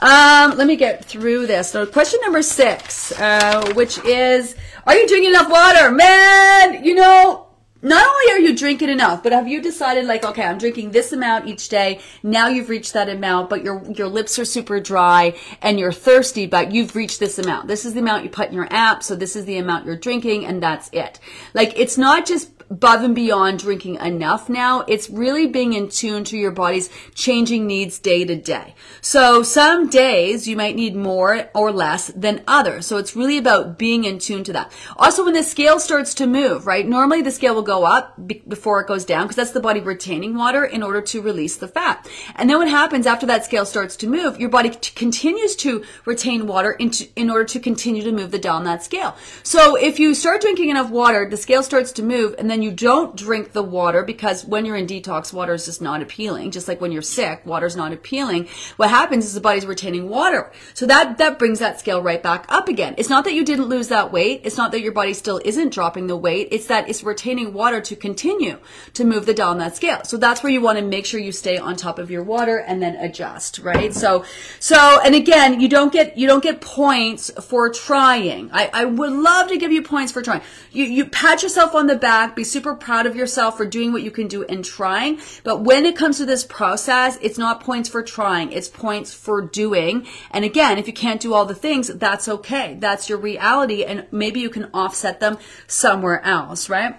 [0.00, 1.70] Um, let me get through this.
[1.70, 4.54] So, question number six, uh, which is,
[4.86, 6.84] are you drinking enough water, man?
[6.84, 7.48] You know,
[7.82, 11.12] not only are you drinking enough, but have you decided like, okay, I'm drinking this
[11.12, 12.00] amount each day.
[12.24, 16.46] Now you've reached that amount, but your your lips are super dry and you're thirsty,
[16.46, 17.68] but you've reached this amount.
[17.68, 19.96] This is the amount you put in your app, so this is the amount you're
[19.96, 21.20] drinking, and that's it.
[21.54, 24.84] Like it's not just above and beyond drinking enough now.
[24.88, 28.74] It's really being in tune to your body's changing needs day to day.
[29.00, 32.86] So some days you might need more or less than others.
[32.86, 34.72] So it's really about being in tune to that.
[34.96, 36.86] Also, when the scale starts to move, right?
[36.86, 39.80] Normally the scale will go up be- before it goes down because that's the body
[39.80, 42.08] retaining water in order to release the fat.
[42.36, 45.84] And then what happens after that scale starts to move, your body t- continues to
[46.04, 49.16] retain water into, in order to continue to move the down that scale.
[49.42, 52.64] So if you start drinking enough water, the scale starts to move and then then
[52.64, 56.50] you don't drink the water because when you're in detox, water is just not appealing.
[56.50, 58.48] Just like when you're sick, water's not appealing.
[58.76, 60.50] What happens is the body's retaining water.
[60.74, 62.96] So that, that brings that scale right back up again.
[62.98, 64.40] It's not that you didn't lose that weight.
[64.42, 66.48] It's not that your body still isn't dropping the weight.
[66.50, 68.58] It's that it's retaining water to continue
[68.94, 70.02] to move the on that scale.
[70.02, 72.58] So that's where you want to make sure you stay on top of your water
[72.58, 73.94] and then adjust, right?
[73.94, 74.24] So,
[74.58, 78.50] so, and again, you don't get, you don't get points for trying.
[78.52, 80.40] I, I would love to give you points for trying.
[80.72, 84.02] You, you pat yourself on the back, be super proud of yourself for doing what
[84.02, 85.20] you can do and trying.
[85.44, 88.52] But when it comes to this process, it's not points for trying.
[88.52, 90.06] It's points for doing.
[90.30, 92.76] And again, if you can't do all the things, that's okay.
[92.78, 93.84] That's your reality.
[93.84, 96.96] And maybe you can offset them somewhere else, right?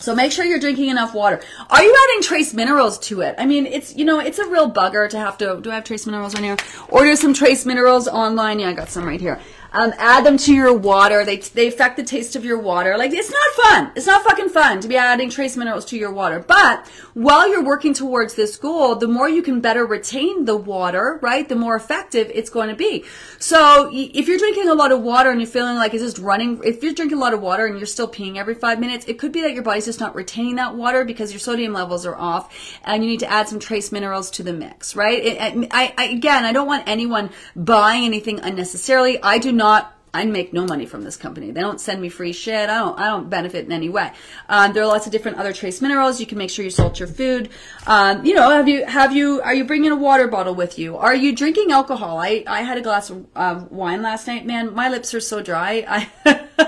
[0.00, 1.40] So make sure you're drinking enough water.
[1.70, 3.34] Are you adding trace minerals to it?
[3.36, 5.84] I mean, it's, you know, it's a real bugger to have to, do I have
[5.84, 6.56] trace minerals on here?
[6.88, 8.60] Order some trace minerals online.
[8.60, 9.40] Yeah, I got some right here.
[9.72, 11.24] Um, add them to your water.
[11.24, 12.96] They, they affect the taste of your water.
[12.96, 13.92] Like, it's not fun.
[13.96, 16.38] It's not fucking fun to be adding trace minerals to your water.
[16.40, 21.18] But while you're working towards this goal, the more you can better retain the water,
[21.22, 21.48] right?
[21.48, 23.04] The more effective it's going to be.
[23.38, 26.60] So if you're drinking a lot of water and you're feeling like it's just running,
[26.64, 29.18] if you're drinking a lot of water and you're still peeing every five minutes, it
[29.18, 32.16] could be that your body's just not retaining that water because your sodium levels are
[32.16, 35.22] off and you need to add some trace minerals to the mix, right?
[35.22, 39.22] It, I, I, again, I don't want anyone buying anything unnecessarily.
[39.22, 41.50] I do not I make no money from this company.
[41.50, 42.70] They don't send me free shit.
[42.70, 42.98] I don't.
[42.98, 44.10] I don't benefit in any way.
[44.48, 46.18] Um, there are lots of different other trace minerals.
[46.18, 47.50] You can make sure you salt your food.
[47.86, 50.96] Um, you know, have you have you are you bringing a water bottle with you?
[50.96, 52.18] Are you drinking alcohol?
[52.18, 54.46] I I had a glass of uh, wine last night.
[54.46, 55.84] Man, my lips are so dry.
[55.86, 56.08] I.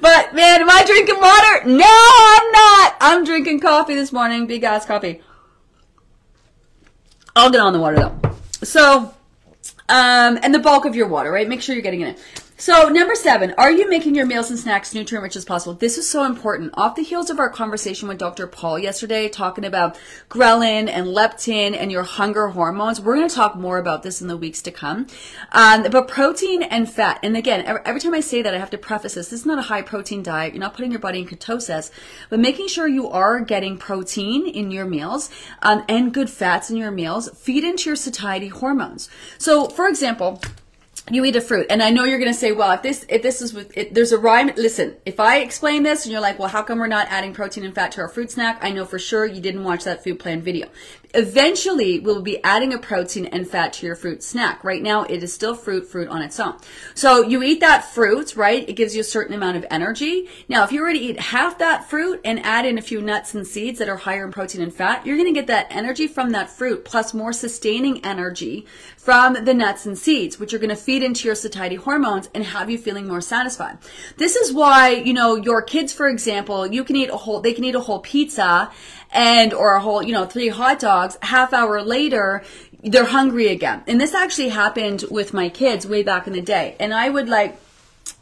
[0.00, 1.64] but man, am I drinking water?
[1.66, 2.96] No, I'm not.
[3.00, 4.46] I'm drinking coffee this morning.
[4.46, 5.22] Big ass coffee.
[7.34, 8.20] I'll get on the water though.
[8.64, 9.14] So
[9.88, 11.48] um, and the bulk of your water, right?
[11.48, 12.16] Make sure you're getting it in.
[12.60, 15.74] So number seven, are you making your meals and snacks nutrient rich as possible?
[15.74, 16.74] This is so important.
[16.74, 18.48] Off the heels of our conversation with Dr.
[18.48, 19.96] Paul yesterday, talking about
[20.28, 24.26] ghrelin and leptin and your hunger hormones, we're going to talk more about this in
[24.26, 25.06] the weeks to come.
[25.52, 28.78] Um, but protein and fat, and again, every, time I say that, I have to
[28.78, 29.28] preface this.
[29.28, 30.52] This is not a high protein diet.
[30.52, 31.92] You're not putting your body in ketosis,
[32.28, 35.30] but making sure you are getting protein in your meals
[35.62, 39.08] um, and good fats in your meals feed into your satiety hormones.
[39.38, 40.42] So, for example
[41.10, 41.66] you eat a fruit.
[41.70, 43.94] And i know you're going to say well if this if this is with it,
[43.94, 46.86] there's a rhyme listen if i explain this and you're like well how come we're
[46.86, 48.58] not adding protein and fat to our fruit snack?
[48.62, 50.68] I know for sure you didn't watch that food plan video
[51.14, 54.62] eventually we'll be adding a protein and fat to your fruit snack.
[54.62, 56.56] Right now it is still fruit fruit on its own.
[56.94, 58.68] So you eat that fruit right?
[58.68, 60.28] It gives you a certain amount of energy.
[60.48, 63.34] Now if you were to eat half that fruit and add in a few nuts
[63.34, 66.06] and seeds that are higher in protein and fat you're going to get that energy
[66.06, 68.66] from that fruit plus more sustaining energy
[68.96, 72.44] from the nuts and seeds which are going to feed into your satiety hormones and
[72.44, 73.78] have you feeling more satisfied.
[74.18, 77.54] This is why you know your kids for example you can eat a whole they
[77.54, 78.70] can eat a whole pizza
[79.12, 82.42] and or a whole, you know, three hot dogs, half hour later,
[82.82, 83.82] they're hungry again.
[83.86, 86.76] And this actually happened with my kids way back in the day.
[86.78, 87.58] And I would like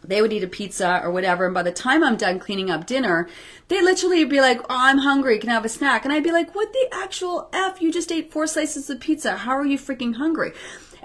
[0.03, 1.47] they would eat a pizza or whatever.
[1.47, 3.29] And by the time I'm done cleaning up dinner,
[3.69, 5.39] they literally be like, Oh, I'm hungry.
[5.39, 6.05] Can I have a snack?
[6.05, 7.81] And I'd be like, What the actual F?
[7.81, 9.37] You just ate four slices of pizza.
[9.37, 10.53] How are you freaking hungry?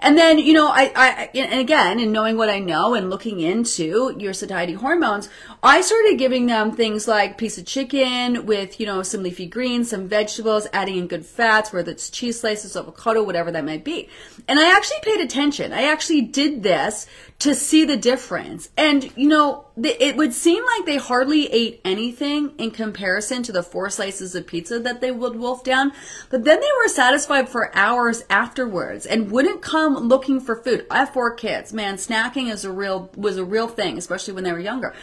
[0.02, 3.40] And then, you know, I, I, and again, in knowing what I know and looking
[3.40, 5.30] into your satiety hormones,
[5.62, 9.92] I started giving them things like piece of chicken with, you know, some leafy greens,
[9.92, 14.10] some vegetables, adding in good fats, whether it's cheese slices, avocado, whatever that might be.
[14.48, 15.72] And I actually paid attention.
[15.72, 17.06] I actually did this
[17.40, 18.70] to see the difference.
[18.78, 23.64] And, you know, it would seem like they hardly ate anything in comparison to the
[23.64, 25.92] four slices of pizza that they would wolf down.
[26.30, 30.86] But then they were satisfied for hours afterwards and wouldn't come looking for food.
[30.90, 31.74] I have four kids.
[31.74, 34.94] Man, snacking is a real, was a real thing, especially when they were younger.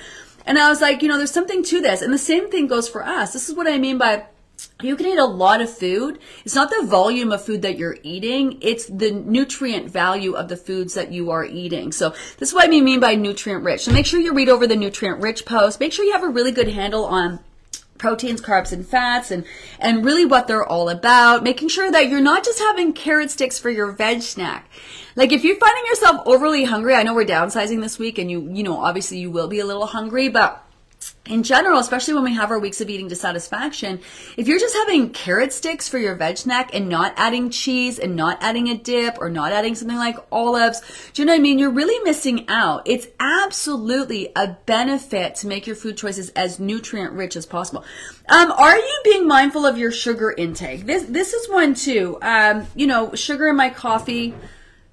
[0.46, 2.02] And I was like, you know, there's something to this.
[2.02, 3.32] And the same thing goes for us.
[3.32, 4.26] This is what I mean by
[4.82, 6.18] you can eat a lot of food.
[6.44, 10.56] It's not the volume of food that you're eating, it's the nutrient value of the
[10.56, 11.92] foods that you are eating.
[11.92, 13.82] So this is what I mean by nutrient rich.
[13.82, 15.80] So make sure you read over the nutrient rich post.
[15.80, 17.40] Make sure you have a really good handle on
[17.98, 19.44] proteins, carbs, and fats, and,
[19.78, 21.42] and really what they're all about.
[21.42, 24.70] Making sure that you're not just having carrot sticks for your veg snack.
[25.16, 28.48] Like if you're finding yourself overly hungry, I know we're downsizing this week and you,
[28.52, 30.64] you know, obviously you will be a little hungry, but
[31.28, 34.00] in general, especially when we have our weeks of eating dissatisfaction,
[34.36, 38.16] if you're just having carrot sticks for your veg snack and not adding cheese and
[38.16, 40.80] not adding a dip or not adding something like olives,
[41.12, 41.58] do you know what I mean?
[41.58, 42.82] You're really missing out.
[42.86, 47.84] It's absolutely a benefit to make your food choices as nutrient rich as possible.
[48.28, 50.86] Um, are you being mindful of your sugar intake?
[50.86, 52.18] This this is one too.
[52.22, 54.34] Um, you know, sugar in my coffee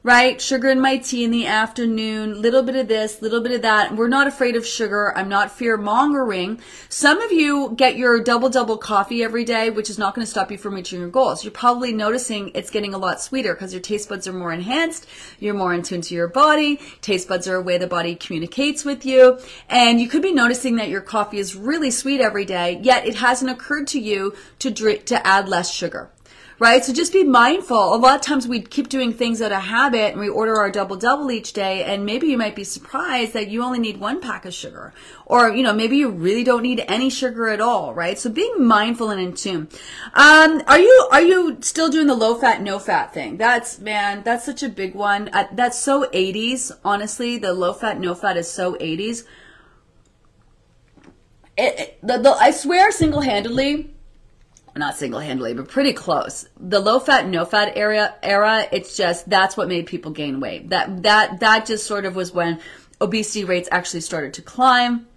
[0.05, 0.39] right?
[0.39, 3.95] Sugar in my tea in the afternoon, little bit of this, little bit of that.
[3.95, 5.11] We're not afraid of sugar.
[5.17, 6.59] I'm not fear mongering.
[6.89, 10.29] Some of you get your double double coffee every day, which is not going to
[10.29, 11.43] stop you from reaching your goals.
[11.43, 15.07] You're probably noticing it's getting a lot sweeter because your taste buds are more enhanced.
[15.39, 16.79] You're more in tune to your body.
[17.01, 19.39] Taste buds are a way the body communicates with you.
[19.69, 23.15] And you could be noticing that your coffee is really sweet every day, yet it
[23.15, 26.11] hasn't occurred to you to drink, to add less sugar
[26.57, 26.83] right?
[26.85, 27.93] So just be mindful.
[27.93, 30.71] A lot of times we keep doing things out of habit and we order our
[30.71, 34.21] double double each day and maybe you might be surprised that you only need one
[34.21, 34.93] pack of sugar
[35.25, 38.17] or, you know, maybe you really don't need any sugar at all, right?
[38.17, 39.67] So being mindful and in tune.
[40.13, 43.37] Um, are you, are you still doing the low fat, no fat thing?
[43.37, 45.29] That's, man, that's such a big one.
[45.33, 47.37] Uh, that's so 80s, honestly.
[47.37, 49.25] The low fat, no fat is so 80s.
[51.57, 53.94] It, it, the, the, I swear single handedly,
[54.77, 56.47] not single-handedly, but pretty close.
[56.59, 60.69] The low fat, no fat area era, it's just that's what made people gain weight.
[60.69, 62.59] That that that just sort of was when
[63.01, 65.07] obesity rates actually started to climb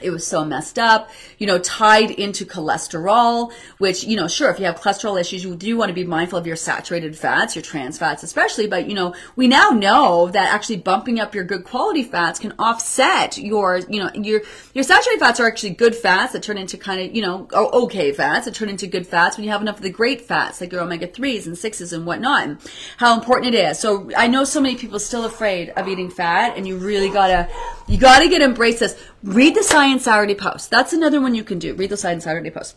[0.00, 4.58] it was so messed up, you know, tied into cholesterol, which, you know, sure, if
[4.58, 7.62] you have cholesterol issues, you do want to be mindful of your saturated fats, your
[7.62, 11.64] trans fats especially, but, you know, we now know that actually bumping up your good
[11.64, 14.42] quality fats can offset your, you know, your,
[14.74, 18.12] your saturated fats are actually good fats that turn into kind of, you know, okay
[18.12, 20.72] fats that turn into good fats when you have enough of the great fats, like
[20.72, 22.58] your omega 3s and 6s and whatnot, and
[22.96, 23.78] how important it is.
[23.78, 27.48] So I know so many people still afraid of eating fat, and you really gotta,
[27.88, 29.00] you gotta get embrace this.
[29.22, 30.70] Read the Science Saturday Post.
[30.70, 31.74] That's another one you can do.
[31.74, 32.76] Read the Science Saturday Post.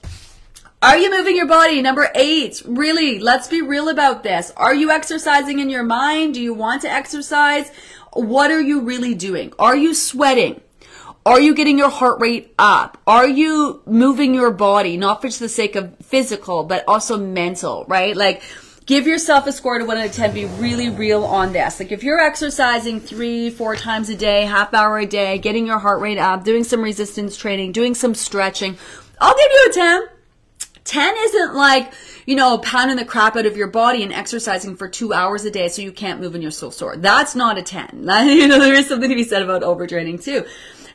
[0.82, 1.82] Are you moving your body?
[1.82, 2.64] Number eight.
[2.66, 4.51] Really, let's be real about this.
[4.57, 6.34] Are you exercising in your mind?
[6.34, 7.70] Do you want to exercise?
[8.14, 9.53] What are you really doing?
[9.59, 10.62] Are you sweating?
[11.24, 12.97] Are you getting your heart rate up?
[13.05, 18.18] Are you moving your body, not for the sake of physical, but also mental, right?
[18.18, 18.41] Like,
[18.91, 21.93] give yourself a score to 1 out of 10 be really real on this like
[21.93, 26.01] if you're exercising three four times a day half hour a day getting your heart
[26.01, 28.77] rate up doing some resistance training doing some stretching
[29.21, 30.07] i'll give you a 10
[30.83, 31.93] 10 isn't like,
[32.25, 35.51] you know, pounding the crap out of your body and exercising for two hours a
[35.51, 36.97] day so you can't move and you're so sore.
[36.97, 37.89] That's not a 10.
[38.25, 40.43] you know, there is something to be said about overtraining too.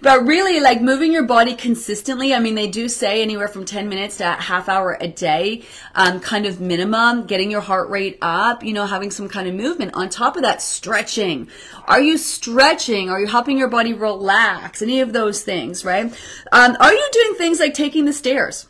[0.02, 3.88] But really, like moving your body consistently, I mean, they do say anywhere from 10
[3.88, 8.18] minutes to a half hour a day, um, kind of minimum, getting your heart rate
[8.22, 9.94] up, you know, having some kind of movement.
[9.94, 11.48] On top of that, stretching.
[11.84, 13.10] Are you stretching?
[13.10, 14.82] Are you helping your body relax?
[14.82, 16.06] Any of those things, right?
[16.52, 18.68] Um, are you doing things like taking the stairs?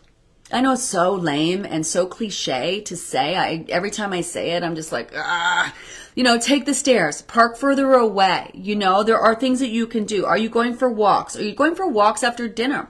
[0.53, 3.35] I know it's so lame and so cliche to say.
[3.35, 5.75] I every time I say it, I'm just like, ah
[6.17, 8.51] you know, take the stairs, park further away.
[8.55, 10.25] You know, there are things that you can do.
[10.25, 11.37] Are you going for walks?
[11.37, 12.89] Are you going for walks after dinner?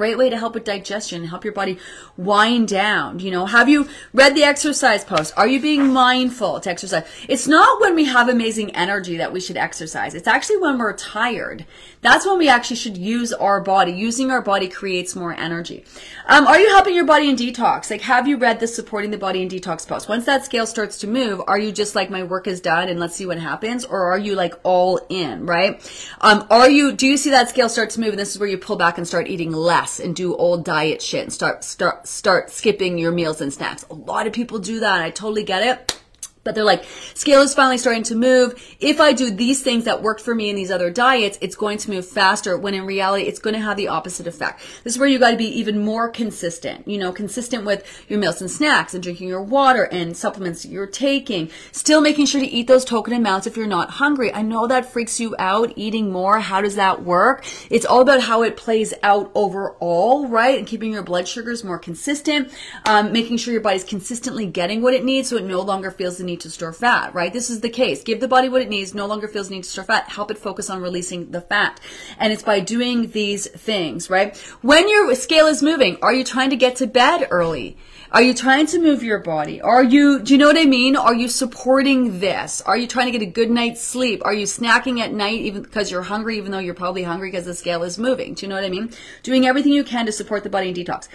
[0.00, 1.76] Great way to help with digestion, help your body
[2.16, 3.18] wind down.
[3.18, 5.34] You know, have you read the exercise post?
[5.36, 7.06] Are you being mindful to exercise?
[7.28, 10.14] It's not when we have amazing energy that we should exercise.
[10.14, 11.66] It's actually when we're tired.
[12.00, 13.92] That's when we actually should use our body.
[13.92, 15.84] Using our body creates more energy.
[16.24, 17.90] Um, are you helping your body in detox?
[17.90, 20.08] Like, have you read the supporting the body in detox post?
[20.08, 22.98] Once that scale starts to move, are you just like my work is done and
[22.98, 25.44] let's see what happens, or are you like all in?
[25.44, 25.78] Right?
[26.22, 26.92] Um, are you?
[26.92, 28.14] Do you see that scale start to move?
[28.14, 31.02] And this is where you pull back and start eating less and do old diet
[31.02, 33.84] shit and start start start skipping your meals and snacks.
[33.90, 35.02] A lot of people do that.
[35.02, 35.99] I totally get it.
[36.42, 36.84] But they're like,
[37.14, 38.54] scale is finally starting to move.
[38.80, 41.76] If I do these things that worked for me in these other diets, it's going
[41.78, 44.62] to move faster when in reality, it's going to have the opposite effect.
[44.82, 48.18] This is where you got to be even more consistent, you know, consistent with your
[48.18, 51.50] meals and snacks and drinking your water and supplements you're taking.
[51.72, 54.32] Still making sure to eat those token amounts if you're not hungry.
[54.32, 56.40] I know that freaks you out, eating more.
[56.40, 57.44] How does that work?
[57.68, 60.58] It's all about how it plays out overall, right?
[60.58, 62.50] And keeping your blood sugars more consistent,
[62.86, 66.16] um, making sure your body's consistently getting what it needs so it no longer feels
[66.16, 67.32] the need to store fat, right?
[67.32, 68.02] This is the case.
[68.02, 70.08] Give the body what it needs, no longer feels need to store fat.
[70.08, 71.80] Help it focus on releasing the fat.
[72.18, 74.36] And it's by doing these things, right?
[74.62, 77.76] When your scale is moving, are you trying to get to bed early?
[78.12, 79.60] Are you trying to move your body?
[79.60, 80.96] Are you, do you know what I mean?
[80.96, 82.60] Are you supporting this?
[82.62, 84.22] Are you trying to get a good night's sleep?
[84.24, 87.44] Are you snacking at night even because you're hungry, even though you're probably hungry because
[87.44, 88.34] the scale is moving?
[88.34, 88.92] Do you know what I mean?
[89.22, 91.06] Doing everything you can to support the body and detox.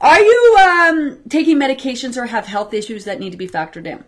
[0.00, 4.04] Are you um, taking medications or have health issues that need to be factored in?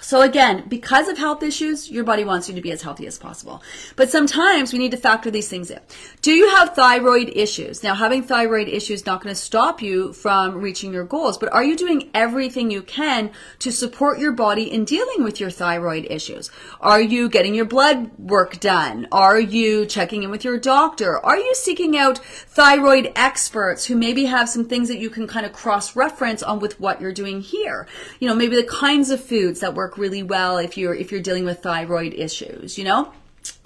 [0.00, 3.18] So again, because of health issues, your body wants you to be as healthy as
[3.18, 3.62] possible.
[3.96, 5.80] But sometimes we need to factor these things in.
[6.22, 7.82] Do you have thyroid issues?
[7.82, 11.52] Now, having thyroid issues is not going to stop you from reaching your goals, but
[11.52, 16.06] are you doing everything you can to support your body in dealing with your thyroid
[16.08, 16.50] issues?
[16.80, 19.08] Are you getting your blood work done?
[19.10, 21.18] Are you checking in with your doctor?
[21.18, 25.44] Are you seeking out thyroid experts who maybe have some things that you can kind
[25.44, 27.88] of cross reference on with what you're doing here?
[28.20, 31.10] You know, maybe the kinds of foods that work work really well if you're if
[31.10, 33.10] you're dealing with thyroid issues, you know?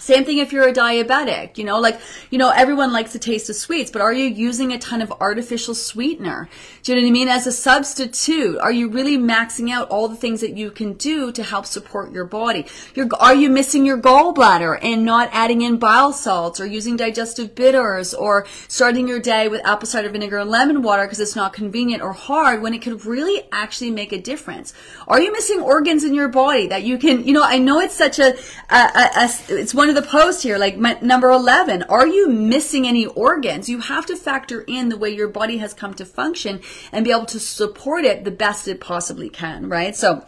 [0.02, 3.48] Same thing if you're a diabetic, you know, like, you know, everyone likes the taste
[3.48, 6.48] of sweets, but are you using a ton of artificial sweetener?
[6.82, 7.28] Do you know what I mean?
[7.28, 11.30] As a substitute, are you really maxing out all the things that you can do
[11.30, 12.66] to help support your body?
[12.96, 17.54] You're, are you missing your gallbladder and not adding in bile salts or using digestive
[17.54, 21.52] bitters or starting your day with apple cider vinegar and lemon water because it's not
[21.52, 24.74] convenient or hard when it could really actually make a difference?
[25.06, 27.94] Are you missing organs in your body that you can, you know, I know it's
[27.94, 28.34] such a,
[28.68, 31.84] a, a, a it's one of the post here, like my, number 11.
[31.84, 33.68] Are you missing any organs?
[33.68, 37.10] You have to factor in the way your body has come to function and be
[37.10, 39.94] able to support it the best it possibly can, right?
[39.94, 40.24] So,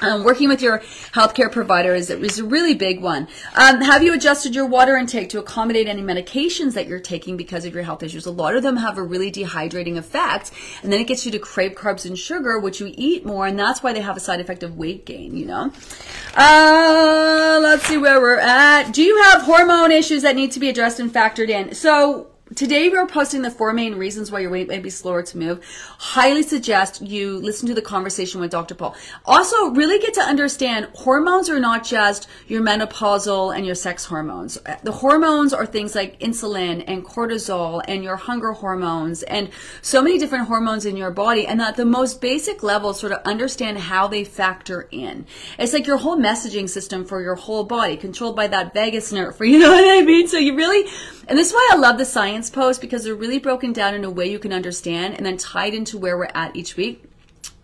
[0.00, 0.80] um, working with your
[1.12, 3.28] healthcare provider is, is a really big one.
[3.54, 7.64] Um, have you adjusted your water intake to accommodate any medications that you're taking because
[7.64, 8.26] of your health issues?
[8.26, 10.50] A lot of them have a really dehydrating effect,
[10.82, 13.58] and then it gets you to crave carbs and sugar, which you eat more, and
[13.58, 15.72] that's why they have a side effect of weight gain, you know?
[16.34, 18.92] Uh, let's see where we're at.
[18.92, 21.74] Do you have hormone issues that need to be addressed and factored in?
[21.74, 25.22] So, Today we are posting the four main reasons why your weight may be slower
[25.22, 25.64] to move.
[25.98, 28.74] Highly suggest you listen to the conversation with Dr.
[28.74, 28.96] Paul.
[29.24, 34.58] Also, really get to understand hormones are not just your menopausal and your sex hormones.
[34.82, 39.50] The hormones are things like insulin and cortisol and your hunger hormones and
[39.80, 43.22] so many different hormones in your body and at the most basic level sort of
[43.24, 45.26] understand how they factor in.
[45.60, 49.40] It's like your whole messaging system for your whole body controlled by that vagus nerve,
[49.40, 50.26] you know what I mean?
[50.26, 50.90] So you really
[51.28, 54.04] and this is why I love the science posts because they're really broken down in
[54.04, 57.04] a way you can understand and then tied into where we're at each week.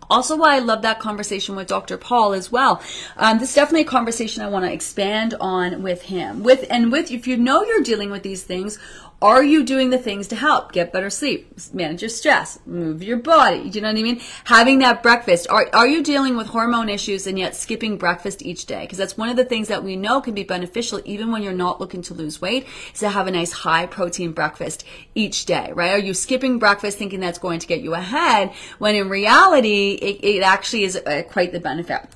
[0.09, 1.95] Also, why I love that conversation with Dr.
[1.95, 2.81] Paul as well.
[3.15, 6.41] Um, this is definitely a conversation I want to expand on with him.
[6.41, 8.79] With and with if you know you're dealing with these things,
[9.21, 13.17] are you doing the things to help get better sleep, manage your stress, move your
[13.17, 13.69] body?
[13.69, 14.21] Do you know what I mean?
[14.45, 15.47] Having that breakfast.
[15.49, 18.81] Are, are you dealing with hormone issues and yet skipping breakfast each day?
[18.81, 21.51] Because that's one of the things that we know can be beneficial even when you're
[21.51, 25.71] not looking to lose weight is to have a nice high protein breakfast each day,
[25.73, 25.91] right?
[25.91, 30.23] Are you skipping breakfast thinking that's going to get you ahead when in reality it,
[30.23, 32.07] it actually is uh, quite the benefit?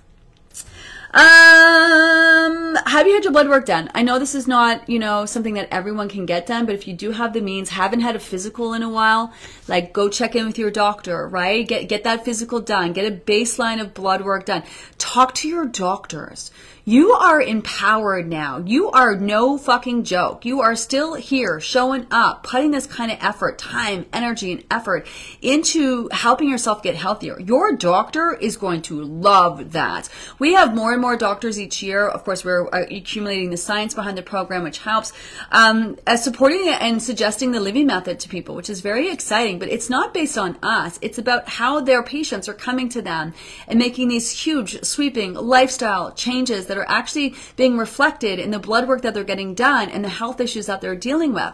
[1.16, 3.88] Um, have you had your blood work done?
[3.93, 6.88] I know this is not, you know, something that everyone can get done, but if
[6.88, 9.32] you do have the means, haven't had a physical in a while,
[9.68, 11.68] like go check in with your doctor, right?
[11.68, 12.93] Get get that physical done.
[12.93, 14.64] Get a baseline of blood work done.
[14.97, 16.49] Talk to your doctors.
[16.86, 18.58] You are empowered now.
[18.58, 20.44] You are no fucking joke.
[20.44, 25.08] You are still here showing up, putting this kind of effort, time, energy, and effort
[25.42, 27.40] into helping yourself get healthier.
[27.40, 30.10] Your doctor is going to love that.
[30.40, 32.06] We have more and more doctors each year.
[32.06, 35.14] Of course, we're uh, accumulating the science behind the program, which helps,
[35.54, 39.90] um, supporting and suggesting the Livy Method to people, which is very exciting, but it's
[39.90, 41.00] not based on us.
[41.02, 43.34] It's about how their patients are coming to them
[43.70, 48.88] and making these huge, sweeping lifestyle changes that are actually being reflected in the blood
[48.88, 51.53] work that they're getting done and the health issues that they're dealing with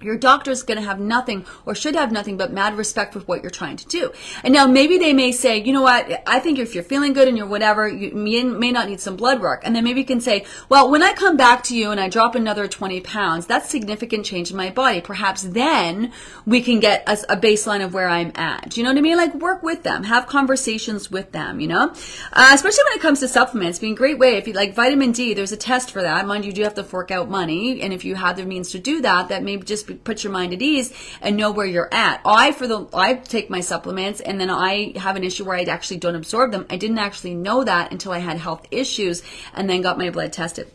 [0.00, 3.20] your doctor is going to have nothing or should have nothing but mad respect for
[3.20, 4.12] what you're trying to do.
[4.42, 7.28] And now maybe they may say, you know what, I think if you're feeling good
[7.28, 9.62] and you're whatever, you may not need some blood work.
[9.64, 12.08] And then maybe you can say, well, when I come back to you and I
[12.08, 15.00] drop another 20 pounds, that's significant change in my body.
[15.00, 16.12] Perhaps then
[16.46, 18.70] we can get a, a baseline of where I'm at.
[18.70, 19.16] Do you know what I mean?
[19.16, 21.92] Like work with them, have conversations with them, you know?
[22.32, 24.36] Uh, especially when it comes to supplements, being a great way.
[24.36, 26.26] If you like vitamin D, there's a test for that.
[26.26, 27.80] Mind you, you do have to fork out money.
[27.80, 30.32] And if you have the means to do that, that may just be put your
[30.32, 32.20] mind at ease and know where you're at.
[32.24, 35.62] I for the I take my supplements and then I have an issue where I
[35.62, 36.66] actually don't absorb them.
[36.70, 39.22] I didn't actually know that until I had health issues
[39.54, 40.70] and then got my blood tested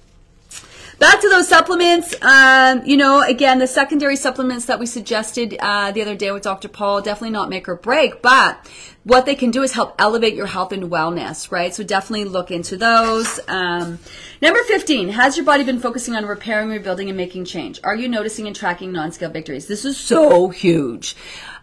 [0.99, 2.13] back to those supplements.
[2.21, 6.43] Um, you know, again, the secondary supplements that we suggested uh, the other day with
[6.43, 6.67] Dr.
[6.67, 8.69] Paul definitely not make or break, but
[9.05, 11.73] what they can do is help elevate your health and wellness, right?
[11.73, 13.39] So definitely look into those.
[13.47, 13.99] Um,
[14.41, 17.79] number 15, has your body been focusing on repairing, rebuilding, and making change?
[17.83, 19.67] Are you noticing and tracking non-scale victories?
[19.67, 21.15] This is so huge.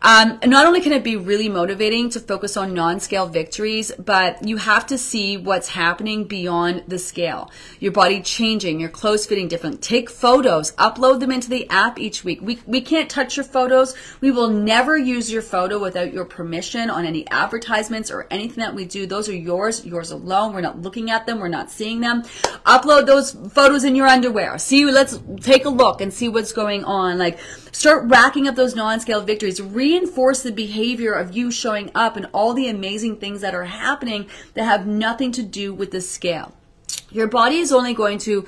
[0.06, 4.56] Um, not only can it be really motivating to focus on non-scale victories, but you
[4.56, 7.50] have to see what's happening beyond the scale.
[7.80, 9.82] Your body changing, your clothes fitting different.
[9.82, 12.40] Take photos, upload them into the app each week.
[12.40, 13.96] We, we can't touch your photos.
[14.20, 18.76] We will never use your photo without your permission on any advertisements or anything that
[18.76, 19.06] we do.
[19.06, 20.54] Those are yours, yours alone.
[20.54, 21.40] We're not looking at them.
[21.40, 22.22] We're not seeing them.
[22.64, 24.56] Upload those photos in your underwear.
[24.58, 27.18] See, let's take a look and see what's going on.
[27.18, 27.40] Like,
[27.76, 29.60] start racking up those non-scale victories.
[29.60, 34.30] Reinforce the behavior of you showing up and all the amazing things that are happening
[34.54, 36.54] that have nothing to do with the scale.
[37.10, 38.46] Your body is only going to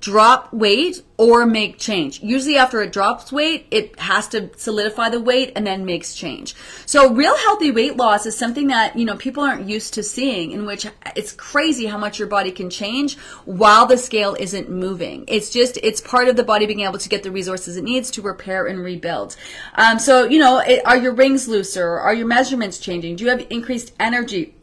[0.00, 2.22] drop weight or make change.
[2.22, 6.54] Usually after it drops weight, it has to solidify the weight and then makes change.
[6.86, 10.52] So real healthy weight loss is something that, you know, people aren't used to seeing
[10.52, 15.24] in which it's crazy how much your body can change while the scale isn't moving.
[15.28, 18.10] It's just, it's part of the body being able to get the resources it needs
[18.12, 19.36] to repair and rebuild.
[19.74, 21.88] Um, so, you know, it, are your rings looser?
[21.98, 23.16] Are your measurements changing?
[23.16, 24.54] Do you have increased energy?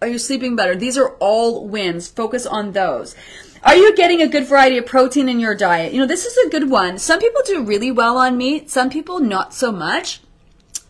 [0.00, 0.74] Are you sleeping better?
[0.74, 2.08] These are all wins.
[2.08, 3.14] Focus on those.
[3.64, 5.92] Are you getting a good variety of protein in your diet?
[5.92, 6.98] You know, this is a good one.
[6.98, 10.20] Some people do really well on meat, some people not so much.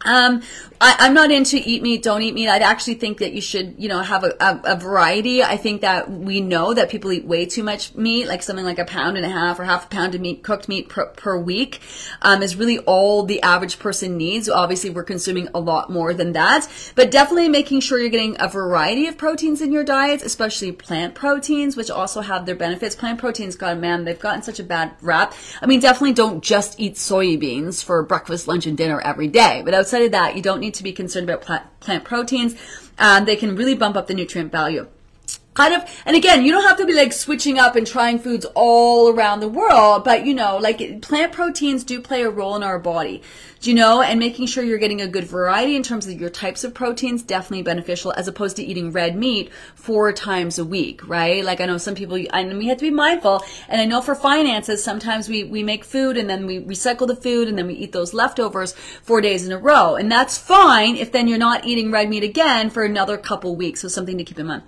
[0.04, 0.42] Um,
[0.82, 2.48] I, am not into eat meat, don't eat meat.
[2.48, 5.40] I'd actually think that you should, you know, have a, a, a, variety.
[5.40, 8.80] I think that we know that people eat way too much meat, like something like
[8.80, 11.38] a pound and a half or half a pound of meat, cooked meat per, per
[11.38, 11.80] week,
[12.20, 14.48] um, is really all the average person needs.
[14.48, 18.48] Obviously, we're consuming a lot more than that, but definitely making sure you're getting a
[18.48, 22.96] variety of proteins in your diets, especially plant proteins, which also have their benefits.
[22.96, 25.32] Plant proteins, God, man, they've gotten such a bad rap.
[25.60, 29.74] I mean, definitely don't just eat soybeans for breakfast, lunch, and dinner every day, but
[30.00, 32.56] of that, you don't need to be concerned about plant proteins.
[32.98, 34.86] Um, they can really bump up the nutrient value
[35.54, 38.46] kind of and again you don't have to be like switching up and trying foods
[38.54, 42.62] all around the world but you know like plant proteins do play a role in
[42.62, 43.22] our body
[43.62, 44.02] do you know?
[44.02, 47.22] And making sure you're getting a good variety in terms of your types of proteins
[47.22, 51.44] definitely beneficial as opposed to eating red meat four times a week right?
[51.44, 54.14] Like i know some people and we have to be mindful and i know for
[54.14, 57.74] finances sometimes we we make food and then we recycle the food and then we
[57.74, 58.72] eat those leftovers
[59.02, 62.24] four days in a row and that's fine if then you're not eating red meat
[62.24, 64.62] again for another couple weeks so something to keep in mind.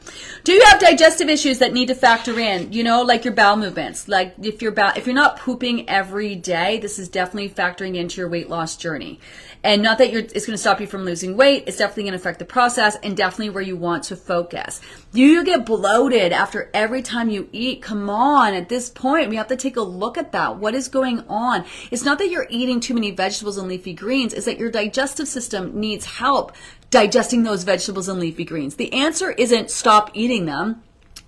[0.44, 3.34] Do you have have digestive issues that need to factor in, you know, like your
[3.34, 4.08] bowel movements.
[4.08, 8.20] Like if you're ba- if you're not pooping every day, this is definitely factoring into
[8.20, 9.20] your weight loss journey.
[9.64, 12.18] And not that it's going to stop you from losing weight, it's definitely going to
[12.18, 14.82] affect the process and definitely where you want to focus.
[15.14, 17.80] You get bloated after every time you eat.
[17.80, 20.58] Come on, at this point, we have to take a look at that.
[20.58, 21.64] What is going on?
[21.90, 25.26] It's not that you're eating too many vegetables and leafy greens, it's that your digestive
[25.26, 26.54] system needs help
[26.90, 28.76] digesting those vegetables and leafy greens.
[28.76, 30.83] The answer isn't stop eating them.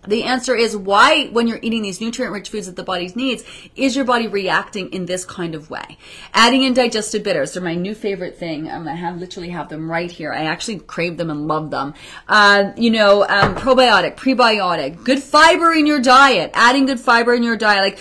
[0.07, 3.45] The answer is why, when you're eating these nutrient rich foods that the body needs,
[3.75, 5.99] is your body reacting in this kind of way?
[6.35, 8.71] Adding in digestive bitters, they're my new favorite thing.
[8.71, 10.33] Um, I have literally have them right here.
[10.33, 11.95] I actually crave them and love them.
[12.29, 17.43] Uh, you know, um, probiotic, prebiotic, good fiber in your diet, adding good fiber in
[17.43, 17.83] your diet.
[17.83, 17.99] Like,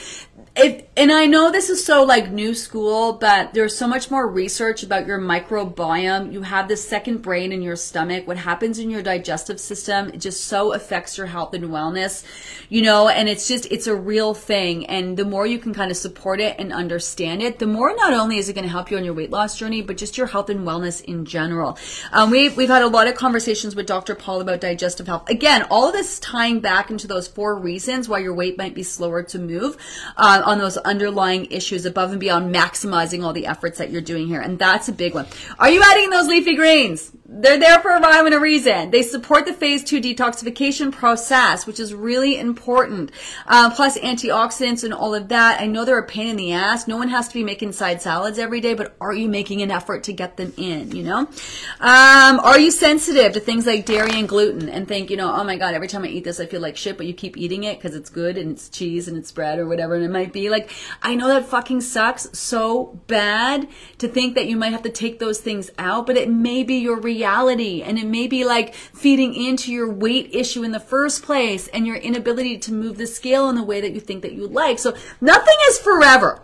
[0.56, 4.26] if, and I know this is so like new school, but there's so much more
[4.26, 6.32] research about your microbiome.
[6.32, 8.26] You have this second brain in your stomach.
[8.26, 12.24] What happens in your digestive system, it just so affects your health and wellness,
[12.70, 14.86] you know, and it's just, it's a real thing.
[14.86, 18.14] And the more you can kind of support it and understand it, the more not
[18.14, 20.28] only is it going to help you on your weight loss journey, but just your
[20.28, 21.78] health and wellness in general.
[22.14, 24.16] Um, we've, we've had a lot of conversations with Dr.
[24.16, 25.30] Paul about digestive health.
[25.30, 28.84] Again, all of this tying back into those four reasons why your weight might be
[28.84, 29.76] slower to move
[30.16, 34.28] uh, on those underlying issues above and beyond maximizing all the efforts that you're doing
[34.28, 34.42] here.
[34.42, 35.26] And that's a big one.
[35.60, 37.12] Are you adding those leafy greens?
[37.28, 38.92] They're there for a rhyme and a reason.
[38.92, 43.12] They support the phase two detoxification process, which is really important.
[43.48, 45.60] Um, plus antioxidants and all of that.
[45.60, 46.88] I know they're a pain in the ass.
[46.88, 49.72] No one has to be making side salads every day, but are you making an
[49.72, 50.96] effort to get them in?
[50.96, 55.18] You know, um, are you sensitive to things like dairy and gluten and think, you
[55.18, 57.14] know, oh my god, every time I eat this, I feel like shit, but you
[57.14, 60.04] keep eating it because it's good and it's cheese and it's bread or whatever, and
[60.04, 60.70] it might be like,
[61.02, 63.68] I know that fucking sucks so bad
[63.98, 66.76] to think that you might have to take those things out, but it may be
[66.76, 71.24] your reality and it may be like feeding into your weight issue in the first
[71.24, 74.34] place and your inability to move the scale in the way that you think that
[74.34, 74.78] you like.
[74.78, 76.42] So nothing is forever.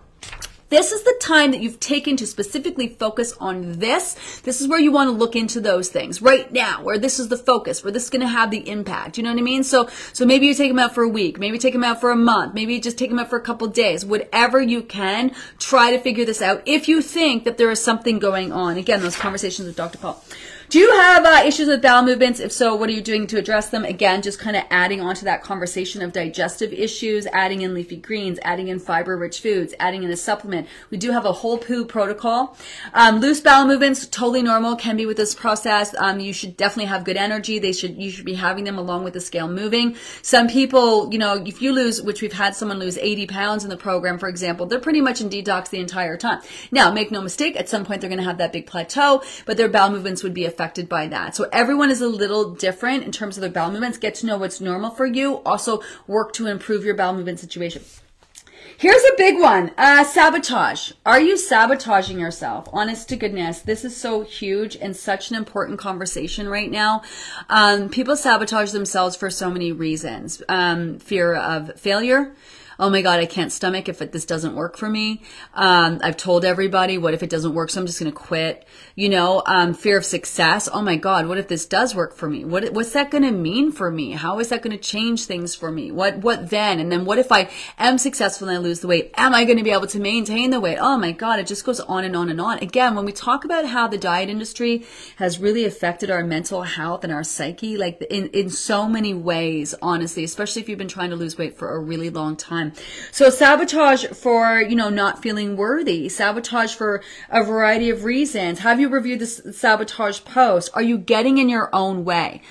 [0.72, 4.16] This is the time that you've taken to specifically focus on this.
[4.44, 7.28] This is where you want to look into those things right now, where this is
[7.28, 9.18] the focus, where this is going to have the impact.
[9.18, 9.66] You know what I mean?
[9.66, 12.10] So, so maybe you take them out for a week, maybe take them out for
[12.10, 15.92] a month, maybe just take them out for a couple days, whatever you can, try
[15.92, 18.78] to figure this out if you think that there is something going on.
[18.78, 19.98] Again, those conversations with Dr.
[19.98, 20.24] Paul.
[20.72, 22.40] Do you have uh, issues with bowel movements?
[22.40, 23.84] If so, what are you doing to address them?
[23.84, 27.98] Again, just kind of adding on to that conversation of digestive issues, adding in leafy
[27.98, 30.70] greens, adding in fiber rich foods, adding in a supplement.
[30.90, 32.56] We do have a whole poo protocol.
[32.94, 35.94] Um, loose bowel movements, totally normal, can be with this process.
[35.98, 37.60] Um, you should definitely have good energy.
[37.60, 39.98] They should, you should be having them along with the scale moving.
[40.22, 43.70] Some people, you know, if you lose, which we've had someone lose 80 pounds in
[43.70, 46.40] the program, for example, they're pretty much in detox the entire time.
[46.72, 49.58] Now, make no mistake, at some point they're going to have that big plateau, but
[49.58, 51.36] their bowel movements would be affected affected by that.
[51.36, 53.98] So everyone is a little different in terms of their bowel movements.
[53.98, 55.38] Get to know what's normal for you.
[55.38, 57.82] Also work to improve your bowel movement situation.
[58.78, 59.72] Here's a big one.
[59.76, 60.92] Uh, sabotage.
[61.04, 62.68] Are you sabotaging yourself?
[62.72, 67.02] Honest to goodness, this is so huge and such an important conversation right now.
[67.50, 70.44] Um, people sabotage themselves for so many reasons.
[70.48, 72.36] Um, fear of failure,
[72.82, 75.22] oh my God, I can't stomach if it, this doesn't work for me.
[75.54, 77.70] Um, I've told everybody, what if it doesn't work?
[77.70, 78.66] So I'm just going to quit.
[78.96, 80.68] You know, um, fear of success.
[80.74, 82.44] Oh my God, what if this does work for me?
[82.44, 84.14] What, what's that going to mean for me?
[84.14, 85.92] How is that going to change things for me?
[85.92, 86.80] What, what then?
[86.80, 89.12] And then what if I am successful and I lose the weight?
[89.16, 90.80] Am I going to be able to maintain the weight?
[90.82, 92.58] Oh my God, it just goes on and on and on.
[92.60, 94.86] Again, when we talk about how the diet industry
[95.18, 99.76] has really affected our mental health and our psyche, like in, in so many ways,
[99.84, 102.71] honestly, especially if you've been trying to lose weight for a really long time.
[103.12, 108.60] So sabotage for, you know, not feeling worthy, sabotage for a variety of reasons.
[108.60, 110.70] Have you reviewed this sabotage post?
[110.74, 112.42] Are you getting in your own way?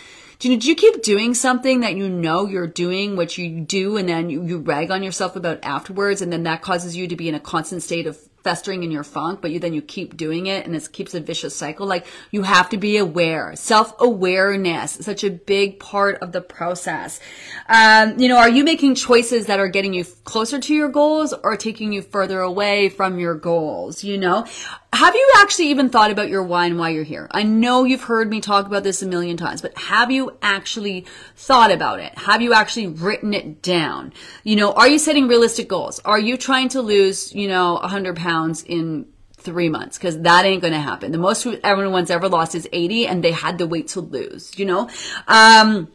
[0.41, 3.99] Do you, do you keep doing something that you know you're doing, which you do,
[3.99, 7.15] and then you, you rag on yourself about afterwards, and then that causes you to
[7.15, 10.17] be in a constant state of festering in your funk, but you then you keep
[10.17, 11.87] doing it and it keeps a vicious cycle.
[11.87, 13.55] Like you have to be aware.
[13.57, 17.21] Self-awareness, is such a big part of the process.
[17.69, 21.33] Um, you know, are you making choices that are getting you closer to your goals
[21.33, 24.05] or taking you further away from your goals?
[24.05, 24.47] You know,
[24.93, 27.29] have you actually even thought about your why and why you're here?
[27.31, 31.07] I know you've heard me talk about this a million times, but have you actually
[31.37, 32.17] thought about it?
[32.19, 34.13] Have you actually written it down?
[34.43, 36.01] You know, are you setting realistic goals?
[36.05, 39.07] Are you trying to lose, you know, 100 pounds in
[39.41, 41.13] three months because that ain't going to happen.
[41.13, 44.67] The most everyone's ever lost is 80 and they had the weight to lose, you
[44.67, 44.91] know?
[45.27, 45.89] Um,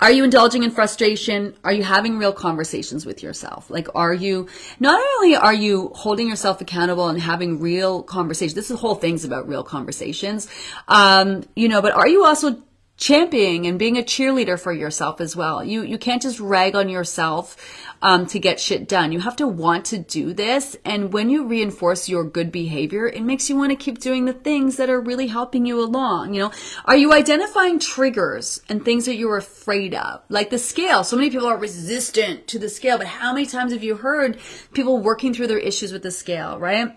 [0.00, 1.56] are you indulging in frustration?
[1.64, 3.70] Are you having real conversations with yourself?
[3.70, 4.46] Like, are you,
[4.78, 9.24] not only are you holding yourself accountable and having real conversations, this is whole thing's
[9.24, 10.48] about real conversations,
[10.88, 12.62] um, you know, but are you also
[12.96, 15.62] championing and being a cheerleader for yourself as well.
[15.62, 17.56] You you can't just rag on yourself
[18.02, 19.12] um, to get shit done.
[19.12, 23.22] You have to want to do this, and when you reinforce your good behavior, it
[23.22, 26.34] makes you want to keep doing the things that are really helping you along.
[26.34, 26.52] You know,
[26.84, 31.04] are you identifying triggers and things that you're afraid of, like the scale?
[31.04, 34.38] So many people are resistant to the scale, but how many times have you heard
[34.72, 36.96] people working through their issues with the scale, right?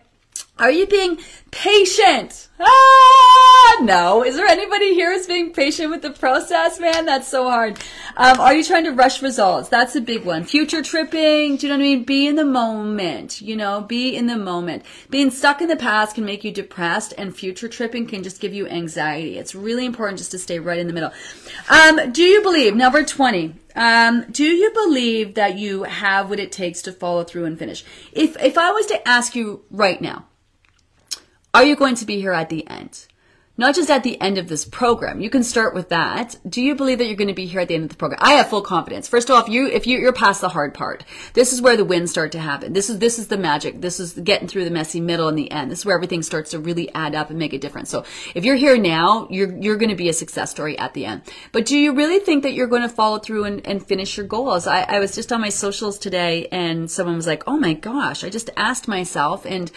[0.60, 1.18] Are you being
[1.52, 2.50] patient?
[2.60, 4.26] Ah, no.
[4.26, 7.06] Is there anybody here who's being patient with the process, man?
[7.06, 7.80] That's so hard.
[8.18, 9.70] Um, are you trying to rush results?
[9.70, 10.44] That's a big one.
[10.44, 11.56] Future tripping.
[11.56, 12.04] Do you know what I mean?
[12.04, 13.42] Be in the moment.
[13.42, 14.84] You know, be in the moment.
[15.10, 18.54] Being stuck in the past can make you depressed, and future tripping can just give
[18.54, 19.38] you anxiety.
[19.38, 21.14] It's really important just to stay right in the middle.
[21.70, 23.56] Um, do you believe number twenty?
[23.76, 27.86] Um, do you believe that you have what it takes to follow through and finish?
[28.12, 30.26] If if I was to ask you right now
[31.54, 33.08] are you going to be here at the end?
[33.60, 35.20] Not just at the end of this program.
[35.20, 36.38] You can start with that.
[36.48, 38.20] Do you believe that you're going to be here at the end of the program?
[38.24, 39.10] I have full confidence.
[39.10, 42.10] First off, you, if you, you're past the hard part, this is where the wins
[42.10, 42.72] start to happen.
[42.72, 43.82] This is, this is the magic.
[43.82, 45.70] This is getting through the messy middle and the end.
[45.70, 47.90] This is where everything starts to really add up and make a difference.
[47.90, 51.06] So if you're here now, you're, you're going to be a success story at the
[51.06, 51.24] end.
[51.52, 54.26] But do you really think that you're going to follow through and, and finish your
[54.26, 54.68] goals?
[54.68, 58.24] I, I was just on my socials today and someone was like, Oh my gosh,
[58.24, 59.70] I just asked myself and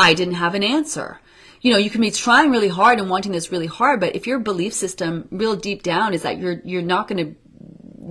[0.00, 1.20] I didn't have an answer
[1.62, 4.26] you know, you can be trying really hard and wanting this really hard, but if
[4.26, 7.36] your belief system real deep down is that you're, you're not going to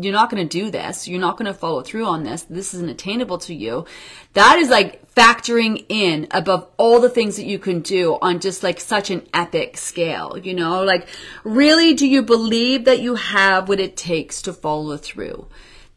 [0.02, 1.08] you're not going to do this.
[1.08, 2.44] You're not going to follow through on this.
[2.44, 3.86] This isn't attainable to you.
[4.34, 8.64] That is like factoring in above all the things that you can do on just
[8.64, 11.08] like such an epic scale, you know, like
[11.44, 15.48] really do you believe that you have what it takes to follow through?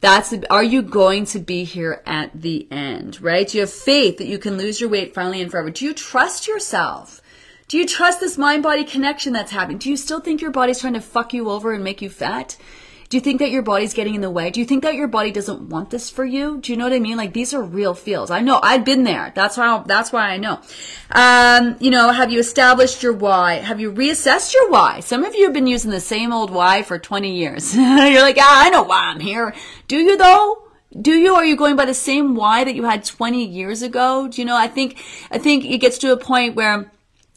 [0.02, 3.46] That's, are you going to be here at the end, right?
[3.46, 5.70] Do you have faith that you can lose your weight finally and forever?
[5.70, 7.22] Do you trust yourself?
[7.68, 9.78] Do you trust this mind body connection that's happening?
[9.78, 12.56] Do you still think your body's trying to fuck you over and make you fat?
[13.12, 14.50] Do you think that your body's getting in the way?
[14.50, 16.56] Do you think that your body doesn't want this for you?
[16.62, 17.18] Do you know what I mean?
[17.18, 18.30] Like these are real feels.
[18.30, 19.32] I know I've been there.
[19.34, 19.82] That's why.
[19.86, 20.60] That's why I know.
[21.10, 23.56] Um, you know, have you established your why?
[23.56, 25.00] Have you reassessed your why?
[25.00, 27.76] Some of you have been using the same old why for 20 years.
[27.76, 29.54] You're like, ah, I know why I'm here.
[29.88, 30.68] Do you though?
[30.98, 31.34] Do you?
[31.34, 34.26] Are you going by the same why that you had 20 years ago?
[34.26, 34.56] Do you know?
[34.56, 36.90] I think, I think it gets to a point where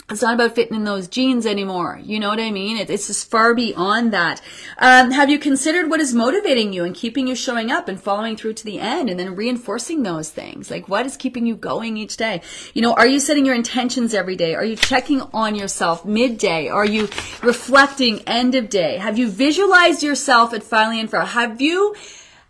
[0.08, 2.00] it's not about fitting in those jeans anymore.
[2.04, 2.78] You know what I mean?
[2.78, 4.40] It, it's just far beyond that.
[4.78, 8.38] Um, have you considered what is motivating you and keeping you showing up and following
[8.38, 10.70] through to the end and then reinforcing those things?
[10.70, 12.42] Like what is keeping you going each day?
[12.76, 14.54] You know, are you setting your intentions every day?
[14.54, 16.68] Are you checking on yourself midday?
[16.68, 17.10] Are you
[17.42, 18.98] reflecting end of day?
[18.98, 21.26] Have you visualized yourself at Finally and Forever?
[21.26, 21.96] Have you